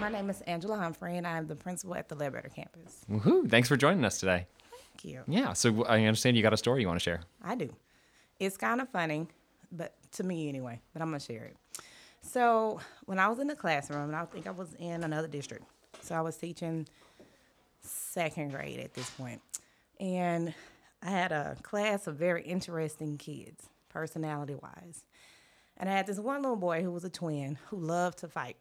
[0.00, 3.00] My name is Angela Humphrey, and I'm the principal at the Ledbetter campus.
[3.10, 3.48] Woohoo!
[3.50, 4.46] Thanks for joining us today.
[4.70, 5.20] Thank you.
[5.28, 5.52] Yeah.
[5.52, 7.20] So I understand you got a story you want to share.
[7.44, 7.70] I do.
[8.38, 9.26] It's kind of funny,
[9.70, 11.56] but to me anyway, but I'm going to share it.
[12.22, 15.64] So, when I was in the classroom, and I think I was in another district,
[16.02, 16.86] so I was teaching
[17.82, 19.40] second grade at this point,
[19.98, 20.52] and
[21.02, 25.04] I had a class of very interesting kids, personality wise.
[25.76, 28.56] And I had this one little boy who was a twin who loved to fight.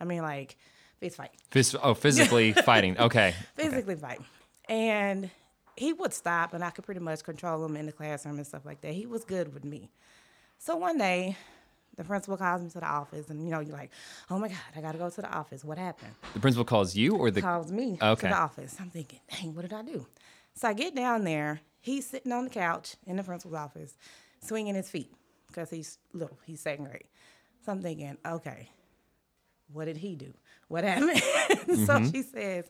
[0.00, 0.56] I mean, like,
[1.00, 1.32] fist fight.
[1.50, 2.96] Phys- oh, physically fighting.
[2.98, 3.34] Okay.
[3.56, 4.20] physically fight.
[4.68, 5.30] And
[5.76, 8.64] he would stop, and I could pretty much control him in the classroom and stuff
[8.64, 8.92] like that.
[8.92, 9.90] He was good with me.
[10.58, 11.36] So one day,
[11.96, 13.90] the principal calls me to the office, and you know, you're like,
[14.30, 15.64] "Oh my God, I got to go to the office.
[15.64, 18.28] What happened?" The principal calls you or the calls me Okay.
[18.28, 18.76] to the office.
[18.80, 20.06] I'm thinking, "Dang, what did I do?"
[20.54, 21.60] So I get down there.
[21.80, 23.94] He's sitting on the couch in the principal's office,
[24.40, 25.12] swinging his feet
[25.48, 26.38] because he's little.
[26.46, 27.04] He's second grade.
[27.64, 28.68] So I'm thinking, okay,
[29.72, 30.32] what did he do?
[30.68, 31.18] What happened?
[31.18, 32.12] so Mhm.
[32.12, 32.64] she says,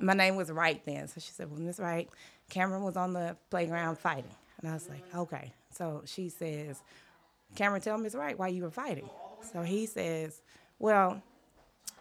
[0.00, 1.06] my name was Wright then.
[1.08, 2.08] So she said, well, Miss Wright,
[2.50, 4.34] Cameron was on the playground fighting.
[4.60, 5.52] And I was like, okay.
[5.72, 6.80] So she says,
[7.54, 9.08] Cameron, tell Miss Wright why you were fighting.
[9.52, 10.40] So he says,
[10.78, 11.22] well,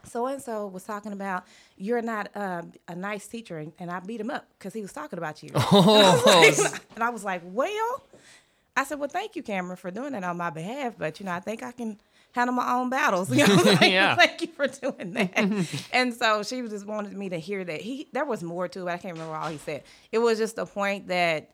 [0.10, 1.44] so and so was talking about
[1.78, 4.94] you're not uh, a nice teacher, and, and I beat him up because he was
[4.94, 5.50] talking about you.
[5.56, 6.80] Oh.
[6.96, 8.04] and I was like, well,
[8.76, 11.32] I said, well, thank you, Cameron, for doing that on my behalf, but you know,
[11.32, 12.00] I think I can
[12.34, 13.30] handle my own battles.
[13.36, 14.16] You know, like, Yeah.
[14.16, 15.32] thank you for doing that.
[15.92, 18.92] and so she just wanted me to hear that he there was more to it.
[18.92, 19.84] I can't remember all he said.
[20.12, 21.52] It was just a point that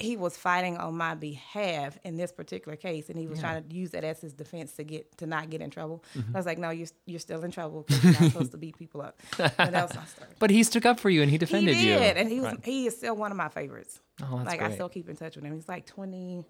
[0.00, 3.44] he was fighting on my behalf in this particular case, and he was Yeah.
[3.52, 6.04] trying to use that as his defense to get to not get in trouble.
[6.16, 6.34] Mhm.
[6.34, 8.76] I was like, no, you're you're still in trouble because you're not supposed to beat
[8.78, 9.20] people up.
[9.36, 10.30] But that was my story.
[10.38, 11.82] But he stood up for you and he defended you.
[11.82, 11.98] he you.
[11.98, 12.64] did, and he was Right.
[12.64, 14.00] he is still one of my favorites.
[14.22, 15.54] Oh, that's like I still keep in touch with him.
[15.54, 16.44] He's like 20,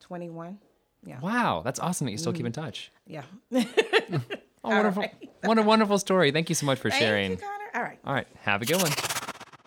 [0.00, 0.58] 21.
[1.04, 1.18] Yeah.
[1.20, 2.62] Wow, that's awesome that you still keep in Mhm.
[2.64, 2.90] touch.
[3.06, 3.24] Yeah.
[4.64, 5.04] Oh, wonderful!
[5.42, 6.30] What a wonderful story.
[6.30, 7.36] Thank you so much for Thank you, sharing.
[7.36, 7.50] Connor.
[7.74, 7.98] All right.
[8.04, 8.92] All right, have a good one.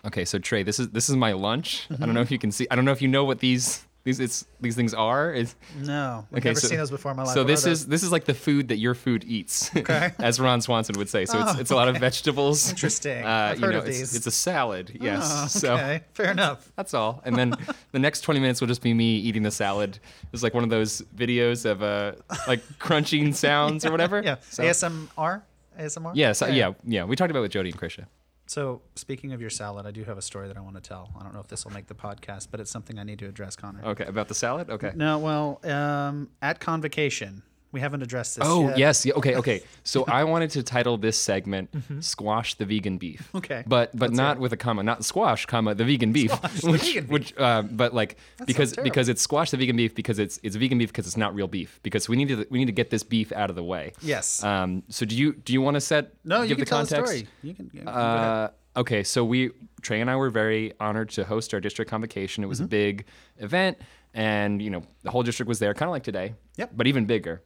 [0.07, 1.87] Okay, so Trey, this is this is my lunch.
[1.91, 2.23] I don't know Mhm.
[2.23, 2.67] if you can see.
[2.69, 5.33] I don't know if you know what these these it's these things are.
[5.33, 7.33] Is No, I've never seen those before in my life.
[7.33, 10.11] So this is this is like the food that your food eats, Okay.
[10.19, 11.25] as Ron Swanson would say.
[11.25, 12.69] So it's Oh, it's a lot of vegetables.
[12.69, 13.25] Interesting.
[13.25, 14.15] Uh, I've you heard know, of it's, these.
[14.15, 14.95] it's a salad.
[15.01, 15.21] Yes.
[15.27, 16.03] Oh, So okay.
[16.13, 16.71] Fair enough.
[16.75, 17.23] That's all.
[17.25, 17.55] And then
[17.93, 19.97] the next 20 minutes will just be me eating the salad.
[20.31, 22.11] It's like one of those videos of uh
[22.47, 24.21] like crunching sounds or whatever.
[24.23, 24.35] Yeah.
[24.51, 25.41] So- ASMR.
[25.79, 26.11] ASMR.
[26.13, 27.03] Yes, uh, yeah, yeah.
[27.05, 28.05] We talked about it with Jody and Krisha.
[28.47, 31.09] So speaking of your salad, I do have a story that I want to tell.
[31.19, 33.27] I don't know if this will make the podcast, but it's something I need to
[33.27, 33.81] address, Connor.
[33.83, 34.69] Okay, about the salad.
[34.69, 34.91] Okay.
[34.95, 37.41] No, well, um, at convocation,
[37.75, 38.47] we haven't addressed this.
[38.47, 38.77] Oh yet.
[38.77, 39.59] yes, yeah, okay, okay.
[39.83, 42.03] So I wanted to title this segment Mhm.
[42.03, 43.61] "Squash the Vegan Beef." Okay.
[43.67, 46.71] but but Let's not with a comma, not squash, comma the vegan beef, Squash the
[46.73, 47.11] which vegan beef.
[47.15, 50.55] which uh, but like That because because it's squash the vegan beef because it's it's
[50.55, 52.89] vegan beef because it's not real beef because we need to we need to get
[52.89, 53.93] this beef out of the way.
[54.01, 54.43] Yes.
[54.43, 54.83] Um.
[54.89, 56.95] So do you do you want to set No, you give can the tell the
[56.95, 57.11] context?
[57.11, 57.27] story.
[57.47, 61.23] You can- you can Uh, okay, so we Trey and I were very honored to
[61.25, 62.43] host our district convocation.
[62.43, 62.65] It was Mm-hmm.
[62.65, 63.05] a big
[63.37, 63.77] event,
[64.15, 66.33] and you know the whole district was there, kind of like today.
[66.57, 66.71] Yep.
[66.77, 67.43] But even bigger.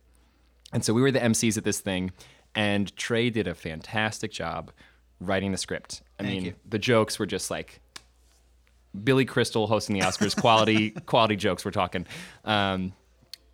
[0.73, 2.11] And so we were the MCs at this thing,
[2.55, 4.71] and Trey did a fantastic job
[5.19, 6.01] writing the script.
[6.19, 6.53] I Thank mean, you.
[6.67, 7.81] the jokes were just like
[9.03, 12.05] Billy Crystal hosting the Oscars, quality quality jokes we're talking.
[12.45, 12.93] Um,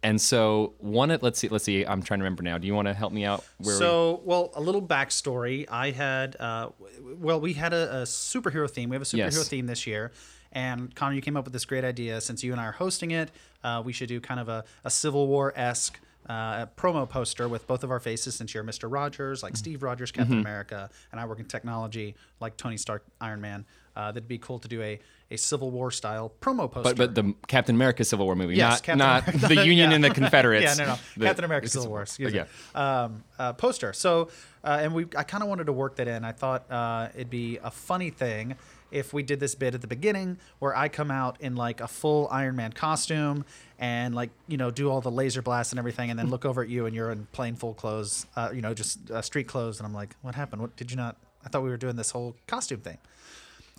[0.04, 2.58] and so one of let's see let's see I'm trying to remember now.
[2.58, 3.44] Do you want to help me out?
[3.58, 5.66] Where we, so, well, a little backstory.
[5.70, 6.70] I had, uh,
[7.18, 8.90] well, we had a, a superhero theme.
[8.90, 9.48] We have a superhero Yes.
[9.48, 10.12] theme this year.
[10.52, 12.22] And Connor, you came up with this great idea.
[12.22, 13.32] Since you and I are hosting it,
[13.64, 16.00] uh, we should do kind of a, a Civil War esque
[16.30, 18.92] uh, a promo poster with both of our faces since you're Mr.
[18.92, 20.42] Rogers, like Steve Rogers, Captain Mhm.
[20.42, 23.66] America, and I work in technology, like Tony Stark, Iron Man.
[23.96, 25.00] Uh, that'd be cool to do a,
[25.32, 26.94] a Civil War style promo poster.
[26.96, 29.96] But but the Captain America Civil War movie, Yes, not not the Union Yeah.
[29.96, 30.64] and the Confederates.
[30.80, 32.02] yeah, no, no, The- Captain America Civil War.
[32.02, 32.44] Excuse yeah.
[32.44, 32.50] me.
[32.82, 33.94] Um, uh, poster.
[33.94, 34.30] So,
[34.66, 36.26] uh, and we, I kind of wanted to work that in.
[36.26, 38.56] I thought uh, it'd be a funny thing
[38.96, 41.88] if we did this bit at the beginning where I come out in like a
[41.88, 43.46] full Iron Man costume
[43.78, 46.64] and like you know do all the laser blasts and everything, and then look over
[46.64, 49.80] at you and you're in plain full clothes, uh, you know, just uh, street clothes,
[49.80, 50.62] and I'm like, what happened?
[50.62, 51.18] What did you not?
[51.46, 52.98] I thought we were doing this whole costume thing.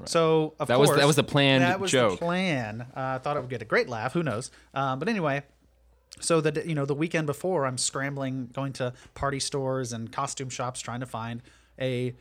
[0.04, 1.62] So of That was- that was the plan.
[1.62, 2.12] That was joke.
[2.20, 2.82] the plan.
[2.94, 4.12] Uh, I thought it would get a great laugh.
[4.12, 4.50] Who knows?
[4.74, 5.42] Um, but anyway,
[6.20, 10.50] so that you know, the weekend before, I'm scrambling, going to party stores and costume
[10.50, 11.40] shops, trying to find
[11.80, 12.14] a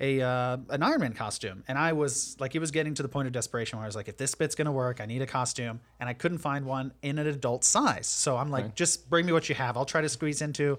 [0.00, 3.08] a uh, an Iron Man costume, and I was like, it was getting to the
[3.08, 5.26] point of desperation where I was like, if this bit's gonna work, I need a
[5.26, 8.06] costume, and I couldn't find one in an adult size.
[8.06, 9.76] So I'm like, just bring me what you have.
[9.76, 10.78] I'll try to squeeze into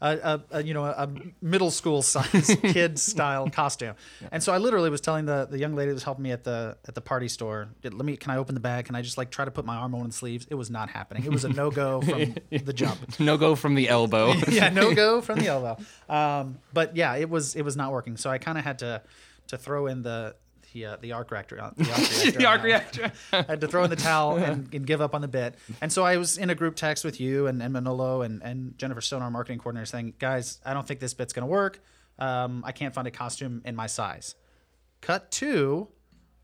[0.00, 1.08] a, a, a you know a
[1.40, 3.94] middle school size kid style costume.
[4.30, 6.44] And so I literally was telling the the young lady that was helping me at
[6.44, 8.86] the at the party store, let me can I open the bag?
[8.86, 10.46] Can I just like try to put my arm on the sleeves?
[10.50, 11.24] It was not happening.
[11.24, 13.18] It was a no go from the jump.
[13.18, 14.34] no go from the elbow.
[14.48, 15.76] yeah, no go from the elbow.
[16.08, 18.16] Um, but yeah, it was it was not working.
[18.16, 19.02] So I kind of had to
[19.48, 20.36] to throw in the
[20.72, 22.38] the, uh, the arc reactor on the arc reactor.
[22.38, 23.12] The arc reactor.
[23.32, 25.54] I had to throw in the towel and, and give up on the bit.
[25.80, 28.76] And so I was in a group text with you and, and Manolo and, and
[28.76, 31.80] Jennifer Stone, our marketing coordinator, saying, guys, I don't think this bit's gonna work.
[32.18, 34.34] Um, I can't find a costume in my size.
[35.00, 35.88] Cut to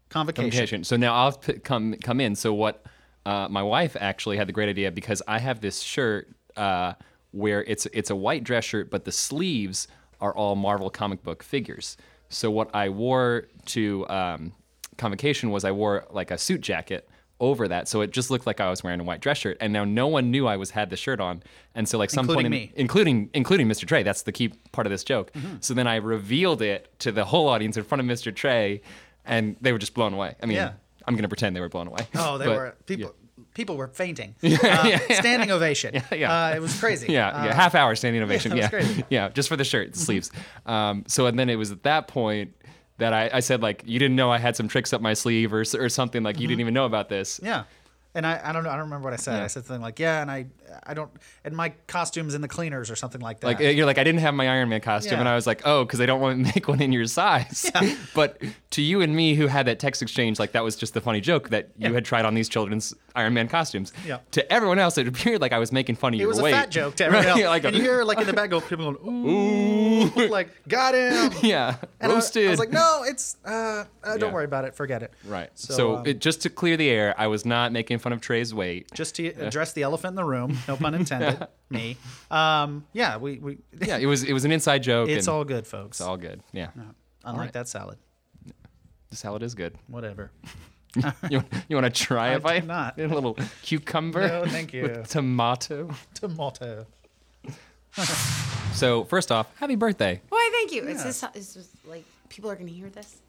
[0.08, 0.50] convocation.
[0.50, 0.84] Convocation.
[0.84, 2.36] So now I'll p- come come in.
[2.36, 2.84] So what?
[3.26, 6.92] Uh, my wife actually had the great idea because I have this shirt uh,
[7.32, 9.88] where it's it's a white dress shirt, but the sleeves
[10.24, 11.96] are all Marvel comic book figures.
[12.30, 14.52] So what I wore to um,
[14.96, 17.08] convocation was I wore like a suit jacket
[17.40, 19.58] over that, so it just looked like I was wearing a white dress shirt.
[19.60, 21.42] And now no one knew I was had the shirt on,
[21.74, 22.72] and so like some Including point, in, me.
[22.76, 23.86] including including Mr.
[23.86, 24.02] Trey.
[24.02, 25.30] That's the key part of this joke.
[25.32, 25.62] Mhm.
[25.62, 28.34] So then I revealed it to the whole audience in front of Mr.
[28.34, 28.80] Trey,
[29.26, 30.36] and they were just blown away.
[30.42, 30.72] I mean, Yeah.
[31.06, 32.06] I'm gonna pretend they were blown away.
[32.14, 33.14] Oh, they But, were people.
[33.54, 34.34] People were fainting.
[34.42, 35.20] Yeah, Uh, yeah, yeah.
[35.20, 35.94] Standing ovation.
[36.10, 36.46] Yeah, yeah.
[36.46, 37.06] Uh, it was crazy.
[37.12, 38.56] Yeah, Uh, yeah, half hour standing ovation.
[38.56, 39.04] Yeah, crazy.
[39.10, 40.30] yeah, just for the shirt, the sleeves.
[40.66, 42.52] Um, so and then it was at that point
[42.98, 45.52] that I, I said like, you didn't know I had some tricks up my sleeve
[45.54, 46.50] or or something like you Mhm.
[46.50, 47.40] didn't even know about this.
[47.42, 47.64] Yeah.
[48.16, 48.70] And I, I don't know.
[48.70, 49.38] I don't remember what I said.
[49.38, 49.44] Yeah.
[49.44, 50.46] I said something like, "Yeah," and I,
[50.86, 51.10] I don't,
[51.44, 53.46] and my costume's in the cleaners or something like that.
[53.46, 55.20] Like you're like I didn't have my Iron Man costume, Yeah.
[55.20, 57.68] and I was like, oh, because I don't want to make one in your size.
[58.14, 61.00] but to you and me, who had that text exchange, like that was just the
[61.00, 63.92] funny joke that you had tried on these children's Iron Man costumes.
[64.06, 64.18] Yeah.
[64.30, 66.26] To everyone else, it appeared like I was making fun of you.
[66.26, 66.52] it was weight.
[66.52, 67.30] a fat joke to everyone Right?
[67.30, 67.40] else.
[67.40, 70.94] Yeah, like a- you hear like in the back go people going, "Ooh," like got
[70.94, 71.32] him.
[71.42, 72.46] yeah, And I- roasted.
[72.46, 73.48] I, was like, "No, it's uh,
[74.04, 74.32] uh don't Yeah.
[74.32, 74.74] worry about it.
[74.76, 75.50] Forget it." Right.
[75.54, 78.20] So, So, um, it, just to clear the air, I was not making fun of
[78.20, 78.86] Trey's weight.
[78.94, 81.48] Just to address the elephant in the room, no pun intended.
[81.70, 81.96] me.
[82.30, 85.08] Um, yeah, we, we yeah, it was it was an inside joke.
[85.08, 85.98] It's all good, folks.
[86.00, 86.40] It's all good.
[86.52, 86.68] Yeah.
[86.76, 87.52] Unlike All right.
[87.54, 87.98] that salad.
[89.08, 89.76] The salad is good.
[89.88, 90.30] Whatever.
[91.30, 93.00] you you want to try I if I do not.
[93.00, 94.28] a little cucumber?
[94.28, 94.82] No, thank you.
[94.82, 95.88] With tomato.
[96.14, 96.86] Tomato.
[98.74, 100.20] So first off, happy birthday.
[100.28, 100.82] Why, thank you.
[100.88, 101.04] Is Yeah.
[101.04, 103.22] this, is this like people are going to hear this?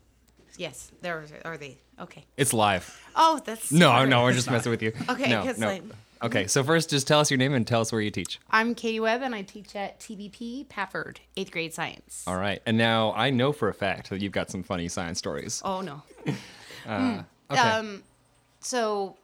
[0.58, 1.78] Yes, there are they.
[2.00, 2.26] Okay.
[2.38, 3.00] It's live.
[3.16, 4.92] Oh, that's No, no, we're just messing with you.
[5.10, 5.68] Okay, no, 'cause, no.
[5.68, 5.84] like-
[6.24, 8.40] okay, so first, just tell us your name and tell us where you teach.
[8.52, 12.24] I'm Katie Webb, and I teach at TBP Pafford, eighth grade science.
[12.28, 15.18] All right, and now I know for a fact that you've got some funny science
[15.20, 15.62] stories.
[15.66, 16.02] Oh no.
[16.88, 17.60] Uh, okay.
[17.60, 18.04] Um,
[18.60, 19.18] so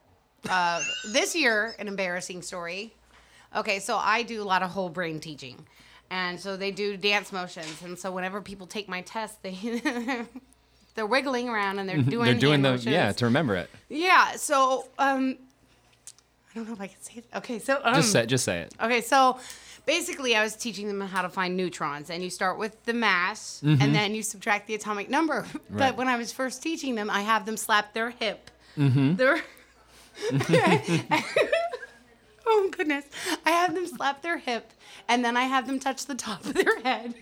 [0.50, 2.92] uh, this year, an embarrassing story.
[3.56, 5.68] Okay, so I do a lot of whole brain teaching,
[6.10, 9.54] and so they do dance motions, and so whenever people take my test, they
[10.96, 12.88] they're wiggling around and they're doing They're doing the motions.
[12.94, 13.70] yeah to remember it.
[13.90, 14.34] Yeah.
[14.36, 15.38] So um,
[16.52, 17.26] I don't know if I can say it.
[17.36, 18.74] Okay, so um, just say just say it.
[18.82, 19.40] Okay, so
[19.86, 23.62] basically, I was teaching them how to find neutrons, and you start with the mass,
[23.64, 23.82] Mhm.
[23.82, 25.46] and then you subtract the atomic number.
[25.70, 25.80] Right.
[25.90, 28.52] But when I was first teaching them, I have them slap their hip.
[28.78, 29.16] Mm-hmm.
[29.16, 29.42] Their
[32.46, 33.06] oh goodness,
[33.46, 34.72] I have them slap their hip,
[35.08, 37.16] and then I have them touch the top of their head.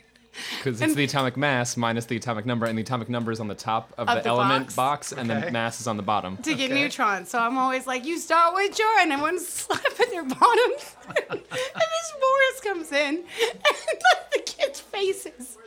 [0.57, 3.47] Because it's the atomic mass minus the atomic number, and the atomic number is on
[3.47, 4.75] the top of, Of the, the element box.
[4.75, 5.45] box, and Okay.
[5.45, 6.37] the mass is on the bottom.
[6.37, 7.29] to get neutrons.
[7.29, 10.95] So I'm always like, you start with your, and everyone's slapping their bottoms.
[11.29, 13.23] and Miss Morris comes in, and
[13.63, 15.57] like, the kids' faces.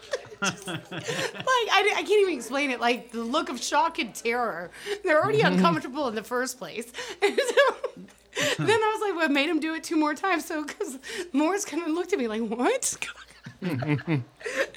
[0.42, 2.80] Just- like I, I can't even explain it.
[2.80, 4.70] Like the look of shock and terror.
[5.04, 6.92] They're already uncomfortable in the first place.
[7.22, 8.02] And so
[8.58, 10.44] then I was like, well, made him do it two more times.
[10.46, 10.98] So because
[11.32, 12.96] Morris kind of looked at me like, what?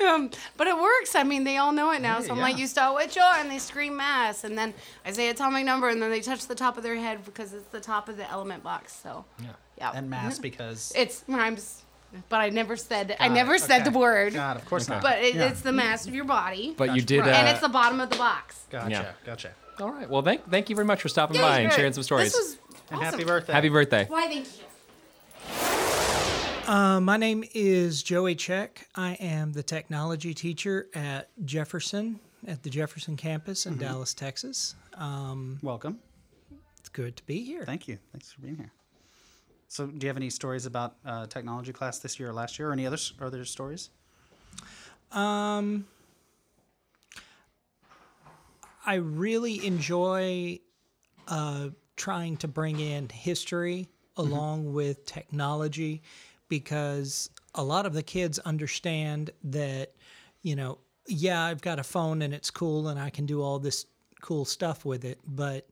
[0.06, 1.16] um, but it works.
[1.16, 2.20] I mean, they all know it now.
[2.20, 2.44] Hey, so I'm yeah.
[2.44, 4.74] like, you start with your, and they scream mass, and then
[5.06, 7.68] I say atomic number, and then they touch the top of their head because it's
[7.70, 8.98] the top of the element box.
[9.02, 9.48] So Yeah.
[9.78, 9.92] Yeah.
[9.94, 11.84] And mass because It's rhymes,
[12.30, 13.90] but I never said I Got it, never said okay.
[13.90, 14.34] the word.
[14.34, 15.02] God, of course not.
[15.02, 15.50] But it, Yeah.
[15.50, 16.74] it's the mass of your body.
[16.78, 18.66] But you did, and uh, it's the bottom of the box.
[18.70, 18.90] Gotcha.
[18.90, 19.12] Yeah.
[19.26, 19.52] Gotcha.
[19.80, 20.10] All right.
[20.10, 22.32] Well, thank thank you very much for stopping Yeah, by and sharing some stories.
[22.32, 22.58] This was
[22.92, 23.54] And happy birthday.
[23.54, 24.06] Happy birthday.
[24.08, 24.28] Why?
[24.28, 24.65] Thank you.
[26.66, 28.88] Uh, my name is Joey Check.
[28.96, 33.80] I am the technology teacher at Jefferson, at the Jefferson campus in Mhm.
[33.80, 34.76] Dallas, Texas.
[34.96, 36.00] Um, Welcome.
[36.80, 37.66] It's good to be here.
[37.66, 38.00] Thank you.
[38.12, 38.72] Thanks for being here.
[39.68, 42.70] So, do you have any stories about uh, technology class this year or last year,
[42.70, 43.90] or any other other stories?
[45.12, 45.86] Um,
[48.86, 50.60] I really enjoy
[51.28, 56.02] uh, trying to bring in history along with technology
[56.50, 59.94] because a lot of the kids understand that,
[60.42, 63.60] you know, yeah, I've got a phone and it's cool and I can do all
[63.60, 63.86] this
[64.22, 65.68] cool stuff with it, but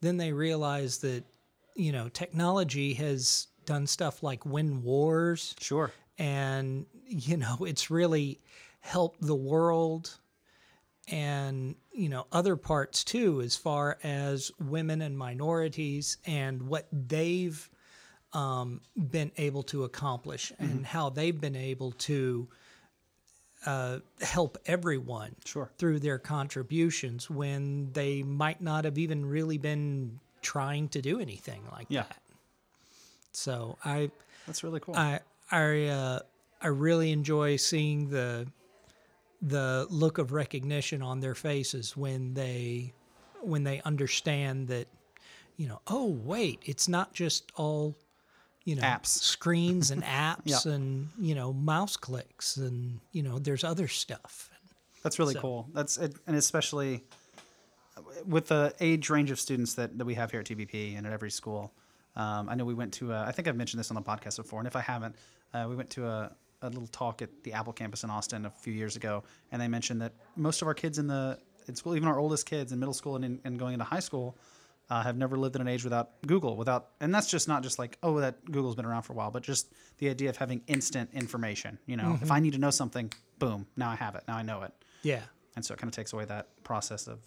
[0.00, 1.24] then they realize that,
[1.74, 5.54] you know, technology has done stuff like win wars.
[5.60, 5.90] Sure.
[6.18, 8.40] And, you know, it's really
[8.80, 10.18] helped the world
[11.08, 17.68] and you know other parts too as far as women and minorities and what they've
[18.34, 20.84] um, been able to accomplish and Mhm.
[20.84, 22.48] how they've been able to
[23.64, 25.70] uh, help everyone sure.
[25.78, 31.62] through their contributions when they might not have even really been trying to do anything
[31.72, 32.02] like Yeah.
[32.02, 32.20] that.
[33.32, 34.10] So I
[34.46, 34.94] That's really cool.
[34.96, 35.20] I
[35.50, 36.18] I uh,
[36.60, 38.46] I really enjoy seeing the
[39.40, 42.92] the look of recognition on their faces when they
[43.40, 44.88] when they understand that
[45.56, 47.94] you know oh wait it's not just all
[48.64, 49.06] you know Apps.
[49.06, 50.72] screens and apps Yeah.
[50.72, 54.50] and you know mouse clicks and you know there's other stuff
[55.02, 55.68] That's really So- cool.
[55.74, 57.04] That's it, and especially
[58.26, 61.12] with the age range of students that, that we have here at TBP and at
[61.12, 61.72] every school.
[62.16, 63.12] Um, I know we went to.
[63.12, 65.14] A, I think I've mentioned this on the podcast before, and if I haven't,
[65.52, 68.50] uh, we went to a, a little talk at the Apple campus in Austin a
[68.50, 71.38] few years ago, and they mentioned that most of our kids in the
[71.68, 74.00] in school, even our oldest kids in middle school and, in, and going into high
[74.00, 74.36] school,
[74.94, 76.56] uh, have never lived in an age without Google.
[76.56, 79.30] Without, and that's just not just like oh that Google's been around for a while,
[79.32, 81.78] but just the idea of having instant information.
[81.86, 82.36] You know, if Mhm.
[82.36, 84.22] I need to know something, boom, now I have it.
[84.28, 84.72] Now I know it.
[85.02, 85.22] Yeah.
[85.56, 87.18] And so it kind of takes away that process of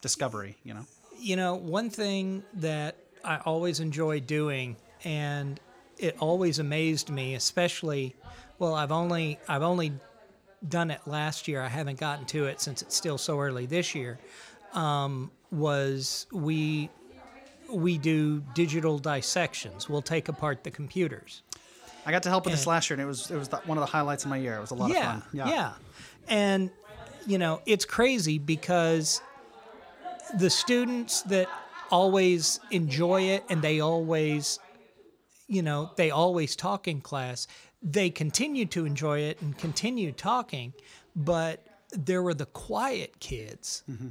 [0.00, 0.86] discovery, you know?
[1.18, 5.58] You know, one thing that I always enjoy doing, and
[5.98, 8.14] it always amazed me, especially,
[8.60, 9.92] well, I've only I've only
[10.68, 11.60] done it last year.
[11.62, 14.18] I haven't gotten to it since it's still so early this year.
[14.72, 16.90] Um, was we
[17.70, 19.88] we do digital dissections.
[19.88, 21.42] We'll take apart the computers.
[22.06, 23.78] I got to help with this last year, and it was it was the, one
[23.78, 24.56] of the highlights of my year.
[24.56, 25.30] It was a lot yeah, of fun.
[25.32, 25.48] Yeah.
[25.48, 25.72] Yeah.
[26.28, 26.70] And,
[27.26, 29.20] you know, it's crazy because
[30.38, 31.48] the students that
[31.90, 34.60] always enjoy it and they always,
[35.48, 37.48] you know, they always talk in class,
[37.82, 40.72] they continue to enjoy it and continue talking.
[41.16, 44.08] But there were the quiet kids mm-hmm.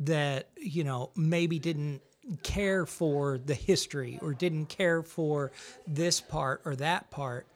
[0.00, 2.00] That, you know, maybe didn't
[2.42, 5.52] care for the history or didn't care for
[5.86, 7.46] this part or that part.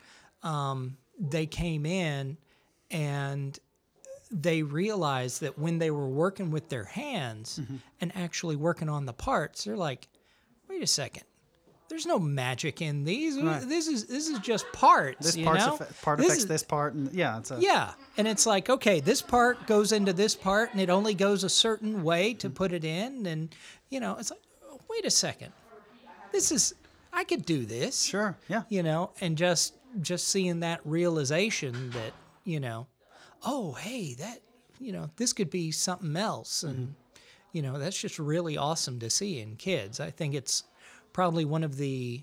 [0.42, 2.36] Um, they came in
[2.90, 3.58] and
[4.30, 7.60] they realized that when they were working with their hands
[8.00, 10.08] and actually working on the parts, they're like,
[10.68, 11.24] wait a second.
[11.94, 13.40] There's no magic in these.
[13.40, 13.60] Right.
[13.60, 15.26] This is this is just parts.
[15.26, 15.64] This you part's
[16.02, 18.98] part This affects is- this part, and yeah, it's a yeah, and it's like okay,
[18.98, 22.72] this part goes into this part, and it only goes a certain way to put
[22.72, 23.54] it in, and
[23.90, 25.52] you know, it's like, oh, wait a second,
[26.32, 26.74] this is
[27.12, 28.02] I could do this.
[28.02, 28.62] Sure, yeah.
[28.68, 32.88] You know, and just just seeing that realization that you know,
[33.46, 34.40] oh hey, that
[34.80, 36.92] you know, this could be something else, and mm-hmm.
[37.52, 40.00] you know, that's just really awesome to see in kids.
[40.00, 40.64] I think it's
[41.14, 42.22] probably one of the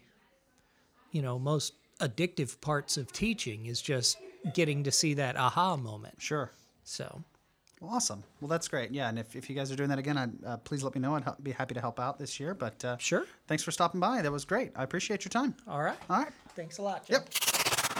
[1.11, 4.17] you know most addictive parts of teaching is just
[4.53, 6.15] getting to see that aha moment.
[6.19, 6.51] Sure.
[6.83, 7.23] So.
[7.79, 8.23] Well, awesome.
[8.41, 8.91] Well, that's great.
[8.91, 11.01] Yeah, and if, if you guys are doing that again, I'd, uh, please let me
[11.01, 11.15] know.
[11.15, 12.53] I'd hel- be happy to help out this year.
[12.53, 13.25] But uh, sure.
[13.47, 14.21] Thanks for stopping by.
[14.21, 14.71] That was great.
[14.75, 15.55] I appreciate your time.
[15.67, 15.97] All right.
[16.07, 16.31] All right.
[16.55, 17.05] Thanks a lot.
[17.07, 17.29] Yep.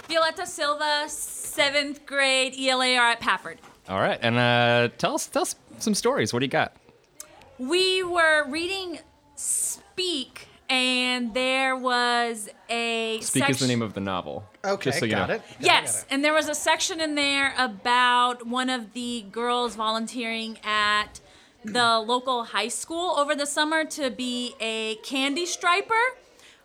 [0.08, 3.58] Violetta Silva, seventh grade ELA ELAR at Pafford.
[3.88, 6.32] All right, and uh, tell us tell us some stories.
[6.32, 6.76] What do you got?
[7.58, 8.81] We were reading Speak,
[10.72, 14.44] and there was a Speak is the name of the novel.
[14.64, 15.34] Okay, just so you got know.
[15.34, 15.42] it.
[15.60, 21.20] Yes, and there was a section in there about one of the girls volunteering at
[21.62, 25.94] the local high school over the summer to be a candy striper.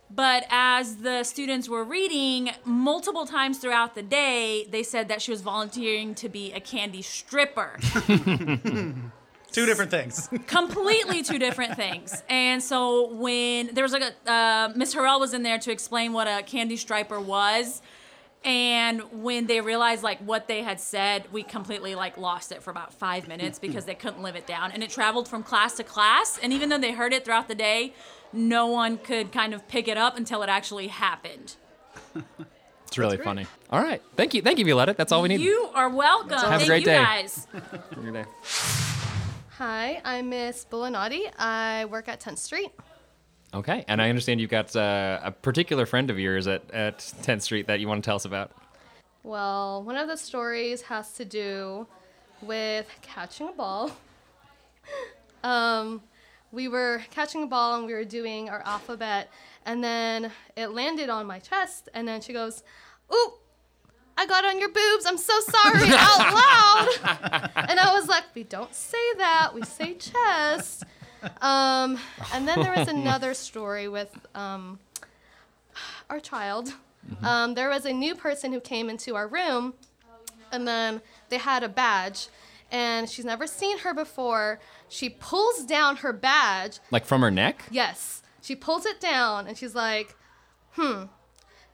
[0.09, 5.31] But as the students were reading, multiple times throughout the day, they said that she
[5.31, 7.77] was volunteering to be a candy stripper.
[9.57, 10.29] Two different things.
[10.45, 12.21] completely two different things.
[12.29, 16.13] And so when there was like a uh, Miss Harrell was in there to explain
[16.13, 17.81] what a candy striper was,
[18.45, 22.69] and when they realized like what they had said, we completely like lost it for
[22.69, 25.83] about five minutes because they couldn't live it down, and it traveled from class to
[25.83, 26.37] class.
[26.37, 27.95] And even though they heard it throughout the day,
[28.31, 31.55] no one could kind of pick it up until it actually happened.
[32.85, 33.47] It's really funny.
[33.71, 34.03] All right.
[34.15, 34.43] Thank you.
[34.43, 34.93] Thank you, Violetta.
[34.93, 35.41] That's all we need.
[35.41, 36.37] You are welcome.
[36.37, 37.03] Have a great you day.
[37.03, 37.47] guys.
[37.53, 38.25] Have a good day.
[39.57, 41.31] Hi, I'm Miss Bulanati.
[41.35, 42.69] I work at 10th Street.
[43.55, 43.83] Okay.
[43.87, 47.65] And I understand you've got uh, a particular friend of yours at, at 10th Street
[47.65, 48.51] that you want to tell us about.
[49.23, 51.87] Well, one of the stories has to do
[52.43, 53.89] with catching a ball.
[55.43, 56.03] um,
[56.51, 59.31] we were catching a ball and we were doing our alphabet,
[59.65, 62.61] and then it landed on my chest, and then she goes,
[63.11, 63.33] Ooh,
[64.17, 65.05] I got on your boobs.
[65.05, 67.51] I'm so sorry out loud.
[67.69, 70.83] and I was like, We don't say that, we say chest.
[71.41, 71.97] Um,
[72.33, 74.79] and then there was another story with um,
[76.09, 76.73] our child.
[77.23, 79.73] Um, there was a new person who came into our room,
[80.51, 82.27] and then they had a badge,
[82.69, 84.59] and she's never seen her before.
[84.89, 86.79] She pulls down her badge.
[86.91, 87.63] Like from her neck?
[87.71, 90.15] Yes, she pulls it down, and she's like,
[90.71, 91.03] "Hmm,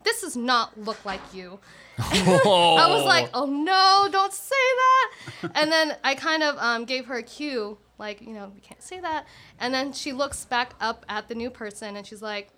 [0.04, 1.60] this does not look like you."
[2.00, 7.06] I was like, "Oh no, don't say that!" And then I kind of um, gave
[7.06, 9.26] her a cue, like, you know, we can't say that.
[9.60, 12.50] And then she looks back up at the new person, and she's like,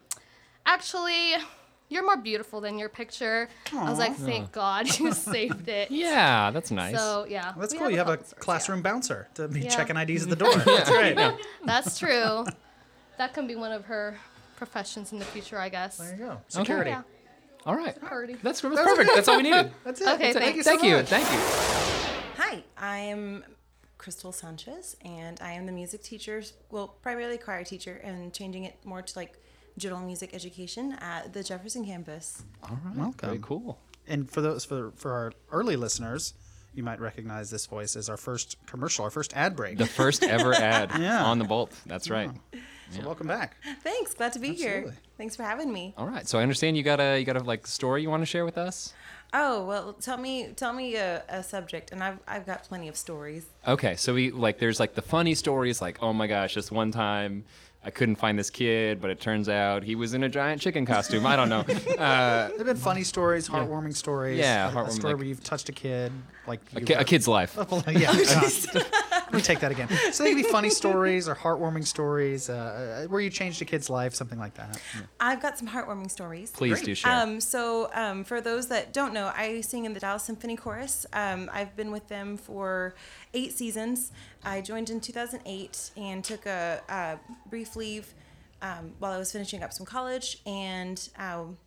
[0.65, 1.33] "Actually."
[1.87, 3.47] You're more beautiful than your picture.
[3.71, 5.91] I was like, thank God you saved it.
[5.91, 6.95] Yeah, that's nice.
[6.97, 7.91] So yeah, That's we cool.
[7.91, 9.69] You have a couple classroom bouncer to be Yeah.
[9.69, 10.55] checking IDs at the door.
[10.55, 11.15] That's great.
[11.63, 12.43] That's true.
[13.19, 14.17] That can be one of her
[14.55, 15.97] professions in the future, I guess.
[15.97, 16.41] There you go.
[16.47, 16.89] Security.
[16.89, 17.03] Yeah.
[17.65, 17.93] All right.
[17.95, 18.35] Security.
[18.43, 19.11] That's, that's perfect.
[19.15, 19.71] That's all we needed.
[19.83, 20.07] That's it.
[20.07, 20.39] Okay, That's it.
[20.39, 20.97] thank you Thank you.
[20.97, 21.07] much.
[21.07, 21.39] Thank you.
[22.37, 23.43] Hi, I am
[23.97, 28.75] Crystal Sanchez, and I am the music teacher, well, primarily choir teacher, and changing it
[28.85, 29.39] more to like
[29.77, 32.43] general music education at the Jefferson campus.
[32.63, 32.95] All right.
[32.95, 33.29] Welcome.
[33.29, 33.79] Very cool.
[34.07, 36.35] And for those for for our early listeners,
[36.75, 39.79] you might recognize this voice as our first commercial, our first ad break.
[39.79, 41.23] The first ever ad Yeah.
[41.25, 41.71] on the Bolt.
[41.87, 42.29] That's right.
[42.91, 43.57] So welcome back.
[43.81, 44.69] Thanks, glad to be here.
[44.77, 44.93] Absolutely.
[45.17, 45.93] Thanks for having me.
[45.97, 46.27] All right.
[46.27, 48.45] So I understand you got a you got a like story you want to share
[48.45, 48.93] with us.
[49.33, 52.95] Oh well, tell me, tell me a, a subject, and I've I've got plenty of
[52.95, 53.45] stories.
[53.67, 56.91] Okay, so we like there's like the funny stories like oh my gosh, this one
[56.91, 57.43] time
[57.83, 60.85] I couldn't find this kid, but it turns out he was in a giant chicken
[60.85, 61.25] costume.
[61.25, 61.65] I don't know.
[61.95, 64.37] Uh, There've been funny stories, heartwarming stories.
[64.37, 66.11] Yeah, a- a, story like- where you've touched a kid,
[66.45, 67.57] like A ki- a kid's life.
[67.89, 68.11] Yeah.
[69.25, 69.89] uh, let me take that again.
[70.11, 73.89] So they can be funny stories or heartwarming stories uh, where you changed a kid's
[73.89, 74.79] life, something like that.
[75.19, 76.51] I've got some heartwarming stories.
[76.51, 77.11] Please do share.
[77.11, 81.05] Um, so, um, for those that don't know, I sing in the Dallas Symphony Chorus.
[81.13, 82.95] Um, I've been with them for
[83.33, 84.11] eight seasons.
[84.43, 87.19] I joined in 2008 and took a, a
[87.49, 88.13] brief leave
[88.61, 91.57] um, while I was finishing up some college, and um,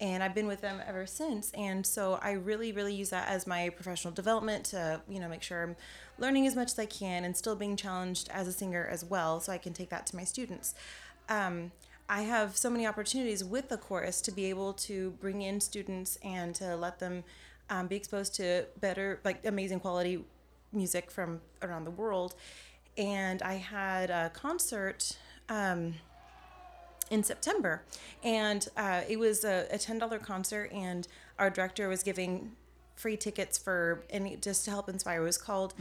[0.00, 1.50] and I've been with them ever since.
[1.52, 5.42] And so I really, really use that as my professional development to, you know, make
[5.42, 5.76] sure I'm
[6.18, 9.40] learning as much as I can and still being challenged as a singer as well,
[9.40, 10.74] so I can take that to my students.
[11.28, 11.72] Um,
[12.08, 16.18] I have so many opportunities with the chorus to be able to bring in students
[16.22, 17.24] and to let them
[17.68, 20.24] um, be exposed to better, like amazing quality
[20.72, 22.34] music from around the world.
[22.96, 25.18] And I had a concert.
[25.48, 25.94] Um,
[27.10, 27.82] in September,
[28.22, 31.06] and uh, it was a, a ten dollar concert, and
[31.38, 32.52] our director was giving
[32.94, 35.20] free tickets for any just to help inspire.
[35.22, 35.72] It was called,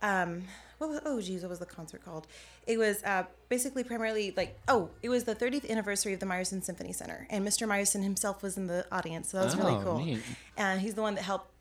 [0.00, 0.42] um,
[0.78, 2.26] what was, oh geez, what was the concert called?
[2.66, 6.62] It was uh, basically primarily like oh, it was the 30th anniversary of the Meyerson
[6.64, 7.66] Symphony Center, and Mr.
[7.68, 9.98] Meyerson himself was in the audience, so that was really Oh, cool.
[10.04, 10.22] neat.
[10.56, 11.51] And he's the one that helped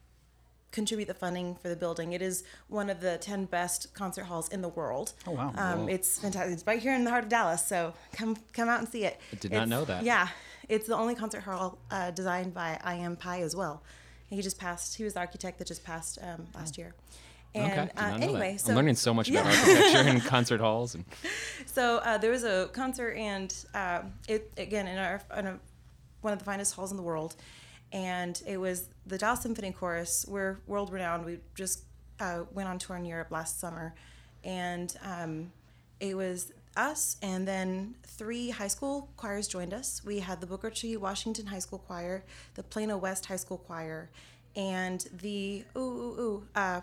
[0.71, 2.13] contribute the funding for the building.
[2.13, 5.13] It is one of the 10 best concert halls in the world.
[5.27, 5.53] Oh, wow.
[5.57, 5.87] Um, Whoa.
[5.87, 6.53] it's fantastic.
[6.53, 9.19] It's right here in the heart of Dallas, so come come out and see it.
[9.31, 10.03] I did not know that.
[10.03, 10.29] Yeah,
[10.69, 12.97] it's the only concert hall uh, designed by I.
[12.97, 13.15] M.
[13.15, 13.83] Pei as well.
[14.29, 14.95] He just passed.
[14.95, 16.93] He was the architect that just passed um, last year.
[17.53, 17.91] And okay.
[17.97, 18.61] Uh, anyway, that.
[18.61, 19.51] so I'm learning so much about Yeah.
[19.51, 21.03] architecture and concert halls and
[21.65, 25.59] so uh, there was a concert, and uh, it again in our in a,
[26.21, 27.35] one of the finest halls in the world,
[27.91, 30.25] and it was the Dallas Symphony Chorus.
[30.27, 31.25] We're world renowned.
[31.25, 31.83] We just
[32.19, 33.93] uh, went on tour in Europe last summer,
[34.43, 35.51] and um,
[35.99, 40.01] it was us, and then three high school choirs joined us.
[40.05, 40.95] We had the Booker T.
[40.97, 42.23] Washington High School Choir,
[42.55, 44.09] the Plano West High School Choir,
[44.55, 46.47] and the ooh ooh ooh.
[46.55, 46.81] Uh,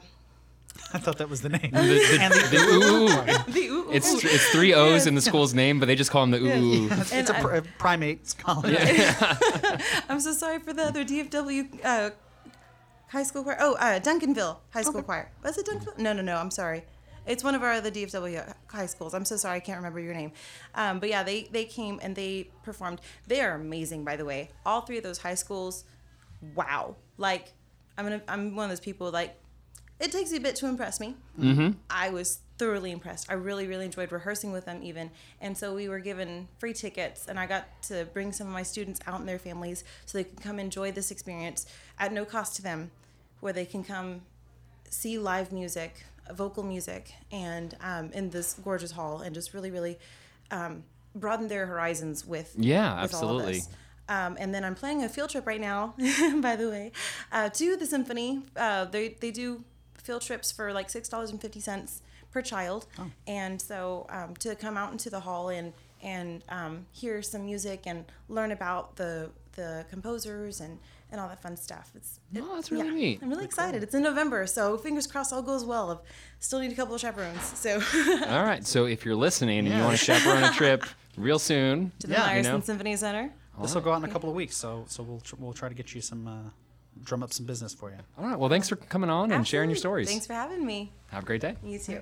[0.95, 1.71] I thought that was the name.
[1.73, 3.53] the, the, And the ooh, ooh.
[3.53, 5.07] The ooh, ooh, It's it's three O's Yes.
[5.07, 6.63] in the school's name, but they just call them the ooh.
[6.85, 6.89] ooh.
[6.91, 8.77] It's, it's a I- pr- a primate college.
[10.09, 12.11] I'm so sorry for the other DFW uh,
[13.09, 13.57] high school choir.
[13.61, 15.31] Oh, uh, Duncanville High School Choir.
[15.43, 15.99] Was it Duncanville?
[15.99, 16.37] No, no, no.
[16.37, 16.85] I'm sorry.
[17.27, 19.13] It's one of our other DFW high schools.
[19.13, 20.33] I'm so sorry, I can't remember your name.
[20.75, 23.03] Um, but yeah, they they came and they performed.
[23.27, 24.51] They are amazing, by the way.
[24.65, 25.85] All three of those high schools,
[26.55, 26.97] wow.
[27.19, 27.53] Like,
[27.99, 29.37] I'm gonna I'm one of those people like,
[30.01, 31.17] it takes a bit to impress me.
[31.39, 31.77] Mhm.
[31.91, 33.31] I was thoroughly impressed.
[33.31, 35.11] I really, really enjoyed rehearsing with them, even.
[35.41, 38.65] And so we were given free tickets, and I got to bring some of my
[38.65, 41.67] students out and their families so they could come enjoy this experience
[41.99, 42.91] at no cost to them,
[43.41, 44.23] where they can come
[44.91, 49.99] see live music, vocal music, and um, in this gorgeous hall, and just really, really
[50.51, 50.83] um,
[51.15, 53.63] broaden their horizons with Yeah, with absolutely.
[54.09, 55.95] Um, and then I'm planning a field trip right now,
[56.41, 56.93] by the way,
[57.31, 58.43] uh, to the symphony.
[58.57, 59.63] Uh, they they do
[60.09, 61.91] field trips for like six dollars and fifty cents
[62.33, 62.87] per child,
[63.27, 67.81] and so um, to come out into the hall and and um, hear some music
[67.91, 67.99] and
[68.29, 70.79] learn about the the composers and
[71.11, 71.87] and all that fun stuff.
[71.99, 73.19] It's it, Oh, that's really neat.
[73.23, 73.83] I'm really excited.
[73.83, 75.87] It's in November, so fingers crossed all goes well.
[75.91, 75.97] I
[76.39, 77.43] still need a couple of chaperones.
[77.65, 77.73] So
[78.35, 78.65] All right.
[78.67, 80.85] So if you're listening and you want to chaperone a trip
[81.17, 82.37] real soon, to the Yeah.
[82.37, 83.33] you know, Symphony Center.
[83.63, 85.69] This will go out in a couple of weeks, so so we'll tr- we'll try
[85.69, 86.51] to get you some uh,
[87.05, 87.97] drum up some business for you.
[88.19, 88.39] All right.
[88.39, 90.09] Well, thanks for coming on and sharing your stories.
[90.09, 90.93] Thanks for having me.
[91.09, 91.57] Have a great day.
[91.65, 92.01] You too.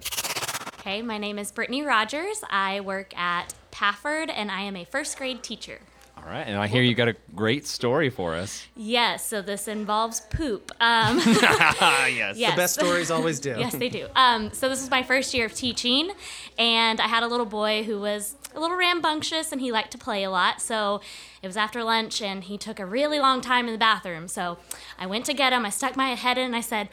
[0.81, 2.43] Okay, my name is Brittany Rogers.
[2.49, 5.81] I work at Pafford and I am a first grade teacher.
[6.27, 6.45] All right.
[6.45, 8.67] And I hear you got a great story for us.
[8.75, 10.73] Yes, so this involves poop.
[10.81, 12.37] Um, Yes.
[12.37, 13.55] The best stories always do.
[13.57, 14.09] yes, they do.
[14.17, 16.11] Um, so this was my first year of teaching,
[16.59, 19.99] and I had a little boy who was a little rambunctious and he liked to
[19.99, 20.61] play a lot.
[20.61, 21.01] So
[21.43, 24.27] it was after lunch, and he took a really long time in the bathroom.
[24.27, 24.59] So
[24.99, 25.65] I went to get him.
[25.65, 26.89] I stuck my head in, and I said,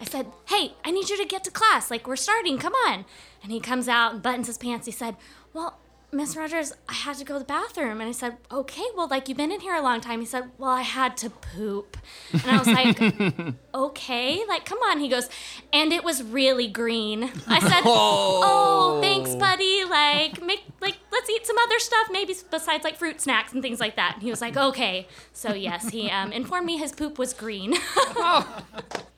[0.00, 1.92] I said, "Hey, I need you to get to class.
[1.92, 2.58] Like we're starting.
[2.58, 3.04] Come on."
[3.40, 4.86] And he comes out and buttons his pants.
[4.86, 5.14] He said,
[5.52, 5.78] "Well."
[6.14, 8.00] Miss Rogers, I had to go to the bathroom.
[8.00, 10.20] And I said, okay, well, like, you've been in here a long time.
[10.20, 11.96] He said, well, I had to poop.
[12.32, 15.00] And I was like, okay, like, come on.
[15.00, 15.28] He goes,
[15.72, 17.24] and it was really green.
[17.48, 19.00] I said, oh, Oh.
[19.00, 19.84] thanks, buddy.
[19.84, 23.80] Like, make, like, let's eat some other stuff, maybe besides, like, fruit snacks and things
[23.80, 24.14] like that.
[24.14, 25.06] And he was like, okay.
[25.32, 27.74] So, yes, he um, informed me his poop was green.
[27.96, 28.62] oh,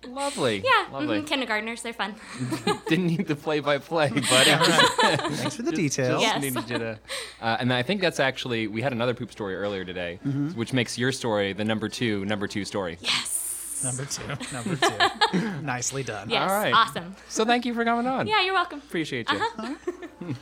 [0.06, 0.62] Lovely.
[0.64, 1.20] yeah, Lovely.
[1.22, 2.14] mhm, kindergartners, they're fun.
[2.88, 4.50] Didn't need the play-by-play, buddy.
[5.34, 6.22] Thanks for the details.
[6.22, 6.64] Just Yes.
[6.68, 6.98] to,
[7.42, 10.54] uh, and I think that's actually we had another poop story earlier today, Mhm.
[10.54, 12.98] which makes your story the number two number two story.
[13.84, 14.22] Number two.
[14.52, 15.60] Number two.
[15.62, 16.30] Nicely done.
[16.30, 16.72] Yes, All right.
[16.74, 17.14] awesome.
[17.28, 18.26] So thank you for coming on.
[18.26, 18.78] Yeah, you're welcome.
[18.78, 19.38] Appreciate you.
[19.38, 19.74] Uh-huh.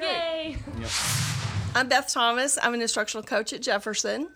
[0.00, 0.56] Yay.
[0.80, 0.90] Yep.
[1.74, 2.58] I'm Beth Thomas.
[2.62, 4.28] I'm an instructional coach at Jefferson.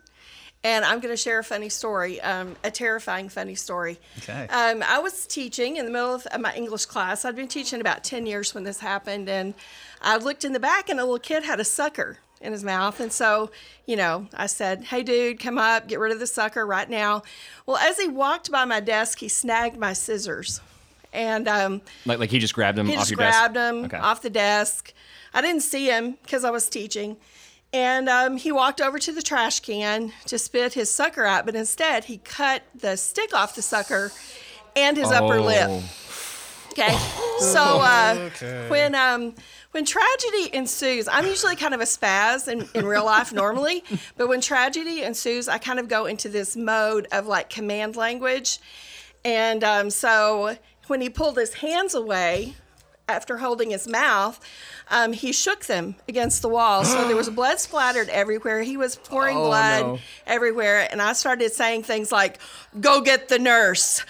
[0.64, 4.01] And I'm going to share a funny story, um, a terrifying funny story.
[4.18, 4.49] Okay.
[4.49, 7.24] Um, I was teaching in the middle of my English class.
[7.24, 9.28] I'd been teaching about 10 years when this happened.
[9.28, 9.55] And
[10.03, 13.01] I looked in the back, and a little kid had a sucker in his mouth.
[13.01, 13.51] And so,
[13.86, 17.22] you know, I said, Hey, dude, come up, get rid of the sucker right now.
[17.66, 20.61] Well, as he walked by my desk, he snagged my scissors.
[21.12, 23.74] And um, Like like he just grabbed them he off just your grabbed desk.
[23.74, 23.97] him Okay.
[23.97, 24.93] off the desk.
[25.34, 27.16] I didn't see him because I was teaching.
[27.72, 31.55] And um, he walked over to the trash can to spit his sucker out, but
[31.55, 34.11] instead he cut the stick off the sucker
[34.74, 35.66] and his upper lip.
[35.68, 35.82] Oh.
[36.72, 36.97] Okay.
[37.41, 38.66] So uh, Okay.
[38.68, 39.32] when um,
[39.72, 43.84] when tragedy ensues, I'm usually kind of a spaz in, in real life normally,
[44.16, 48.58] but when tragedy ensues, I kind of go into this mode of like command language.
[49.24, 50.56] And um, so
[50.86, 52.54] when he pulled his hands away
[53.08, 54.38] after holding his mouth,
[54.90, 56.84] um, he shook them against the wall.
[56.84, 58.62] So there was blood splattered everywhere.
[58.62, 59.98] He was pouring Oh, blood no.
[60.26, 60.86] everywhere.
[60.90, 62.38] And I started saying things like,
[62.80, 64.04] Go get the nurse.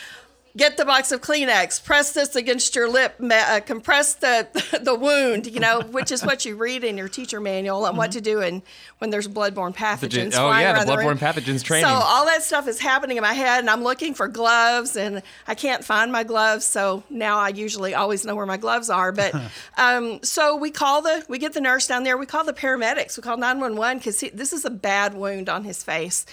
[0.56, 1.84] Get the box of Kleenex.
[1.84, 3.14] Press this against your lip.
[3.20, 4.48] Uh, compress the
[4.82, 5.46] the wound.
[5.46, 8.40] You know, which is what you read in your teacher manual on what to do
[8.40, 8.62] and
[8.98, 10.32] when there's bloodborne pathogens.
[10.32, 11.86] Pathogen- oh, yeah, the bloodborne pathogens training.
[11.88, 15.22] So all that stuff is happening in my head, and I'm looking for gloves, and
[15.46, 16.64] I can't find my gloves.
[16.64, 19.12] So now I usually always know where my gloves are.
[19.12, 19.34] But
[19.76, 22.16] um, so we call the we get the nurse down there.
[22.16, 23.16] We call the paramedics.
[23.16, 26.26] We call 911 because this is a bad wound on his face.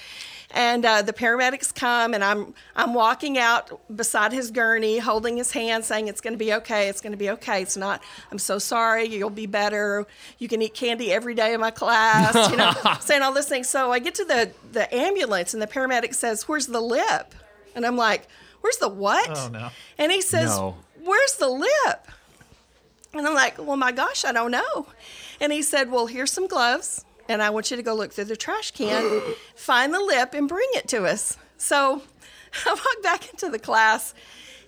[0.55, 5.51] And uh, the paramedics come, and I'm I'm walking out beside his gurney, holding his
[5.51, 6.87] hand, saying it's going to be okay.
[6.87, 7.61] It's going to be okay.
[7.61, 8.01] It's not.
[8.31, 9.03] I'm so sorry.
[9.05, 10.07] You'll be better.
[10.39, 12.49] You can eat candy every day in my class.
[12.49, 13.69] You know, saying all those things.
[13.69, 17.35] So I get to the the ambulance, and the paramedic says, "Where's the lip?"
[17.75, 18.27] And I'm like,
[18.61, 19.69] "Where's the what?" Oh no.
[19.97, 20.77] And he says, No.
[21.03, 22.07] Where's the lip?
[23.13, 24.87] And I'm like, Well, my gosh, I don't know.
[25.39, 28.25] And he said, Well, here's some gloves, and I want you to go look through
[28.25, 29.21] the trash can,
[29.55, 31.37] find the lip, and bring it to us.
[31.57, 32.01] So
[32.65, 34.13] I walked back into the class.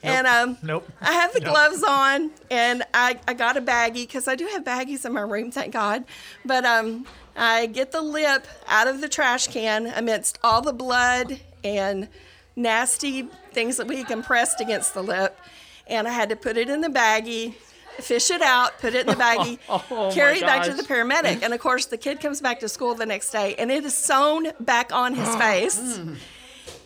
[0.04, 0.88] And um, Nope.
[1.02, 1.54] I have the Nope.
[1.54, 5.22] gloves on, and I, I got a baggie because I do have baggies in my
[5.22, 6.04] room, thank God.
[6.46, 11.40] But um, I get the lip out of the trash can amidst all the blood
[11.64, 12.08] and
[12.56, 15.38] nasty things that we compressed against the lip,
[15.88, 17.56] and I had to put it in the baggie,
[18.00, 21.42] fish it out, put it in the baggie, Oh, carry it back to the paramedic.
[21.44, 23.96] And of course, the kid comes back to school the next day, and it is
[23.98, 26.00] sewn back on his face.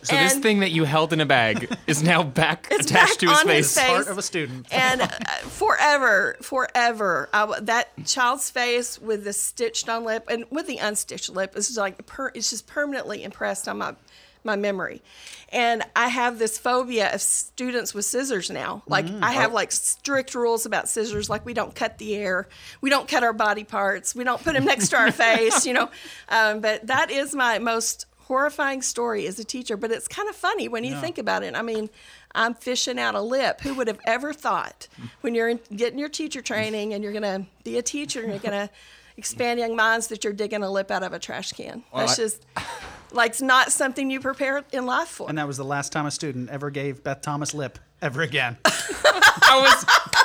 [0.04, 3.18] So this thing that you held in a bag is now back It's attached back
[3.20, 3.66] to his on face.
[3.72, 3.88] his face.
[3.88, 4.66] Part of a student.
[4.72, 5.06] and uh,
[5.46, 10.78] forever, forever, I w that child's face with the stitched on lip and with the
[10.78, 13.94] unstitched lip is like per, it's just permanently impressed on my
[14.44, 15.02] my memory.
[15.50, 18.82] And I have this phobia of students with scissors now.
[18.86, 19.22] Like Mm.
[19.22, 19.54] I have Oh.
[19.54, 21.28] like strict rules about scissors.
[21.28, 22.48] Like we don't cut the air,
[22.80, 25.66] we don't cut our body parts, we don't put them next to our face.
[25.66, 25.90] You know,
[26.28, 29.76] um, but that is my most horrifying story as a teacher.
[29.76, 31.00] But it's kind of funny when you Yeah.
[31.00, 31.54] think about it.
[31.54, 31.90] I mean,
[32.34, 33.60] I'm fishing out a lip.
[33.60, 34.88] Who would have ever thought
[35.20, 38.30] when you're in, getting your teacher training and you're going to be a teacher and
[38.30, 38.70] you're going to
[39.18, 41.84] expand young minds that you're digging a lip out of a trash can?
[41.92, 42.46] Well, That's I- just
[43.14, 45.28] like it's not something you prepare in life for.
[45.28, 48.56] And that was the last time a student ever gave Beth Thomas lip ever again.
[48.64, 49.84] I was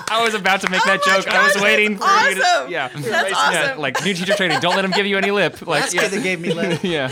[0.10, 1.28] I was about to make that joke.
[1.28, 2.72] I was waiting for that's you to awesome.
[2.72, 2.88] yeah.
[2.90, 3.34] That's Yeah,
[3.66, 3.80] awesome.
[3.80, 4.60] like new teacher training.
[4.62, 5.62] Don't let him give you any lip.
[5.62, 6.02] Like Last yeah.
[6.04, 6.80] kid that gave me lip.
[6.84, 7.12] yeah.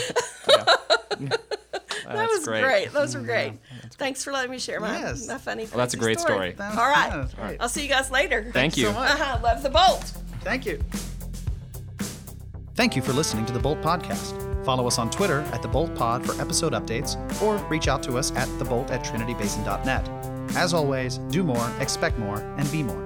[1.18, 1.40] that
[2.30, 2.64] was great.
[2.64, 2.92] great.
[2.94, 3.54] Those were great.
[3.94, 5.28] Thanks for letting me share my, Yes.
[5.28, 5.66] my funny.
[5.66, 6.52] Well, that's a great story.
[6.52, 7.16] That All right.
[7.18, 7.58] was great.
[7.62, 8.50] I'll see you guys later.
[8.54, 8.88] Thank you.
[8.88, 9.12] so much.
[9.12, 9.40] Uh-huh.
[9.42, 10.04] Love the bolt.
[10.42, 10.80] Thank you.
[12.76, 14.45] Thank you for listening to the Bolt Podcast.
[14.66, 18.18] Follow us on Twitter at the Bolt Pod for episode updates, or reach out to
[18.18, 20.10] us at thebolt at trinitybasin.net.
[20.58, 23.05] As always, do more, expect more, and be more.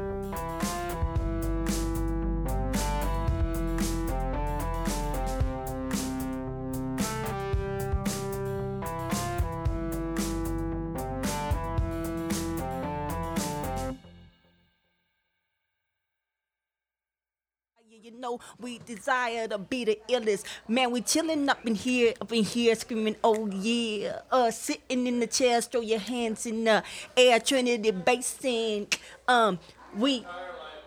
[18.59, 20.43] We desire to be the illest.
[20.67, 24.21] Man, we chilling up in here, up in here, screaming, oh yeah.
[24.31, 26.83] Uh, sitting in the chairs, throw your hands in the
[27.15, 28.87] air, Trinity Basin.
[29.27, 29.59] Um,
[29.95, 30.25] we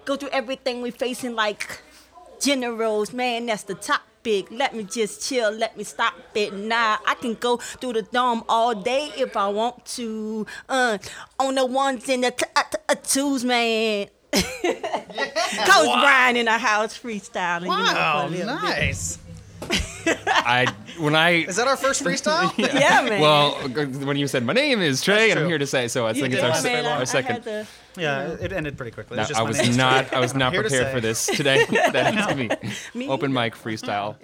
[0.04, 1.82] go through everything we facing like
[2.40, 4.48] generals, man, that's the topic.
[4.50, 6.52] Let me just chill, let me stop it.
[6.52, 10.46] Nah, I can go through the dome all day if I want to.
[10.68, 10.98] Uh,
[11.38, 14.08] on the ones and the t- t- twos, man.
[14.32, 17.66] Coach Brian in the house freestyling.
[17.68, 19.18] Wow, you know, for a oh, nice.
[20.26, 20.66] I
[20.98, 22.52] when I Is that our first freestyle?
[22.58, 23.20] Yeah, man.
[23.20, 23.52] Well,
[24.04, 26.26] when you said my name is Trey, and I'm here to say, so I think
[26.32, 26.62] it's did, our, man.
[26.62, 27.42] se- I- I our had second.
[27.42, 27.66] to-
[27.96, 29.14] Yeah, it ended pretty quickly.
[29.14, 30.12] It No, was just I was not.
[30.12, 31.64] I was not prepared for this today.
[31.70, 32.58] that it's gonna
[32.94, 34.16] Me open mic freestyle.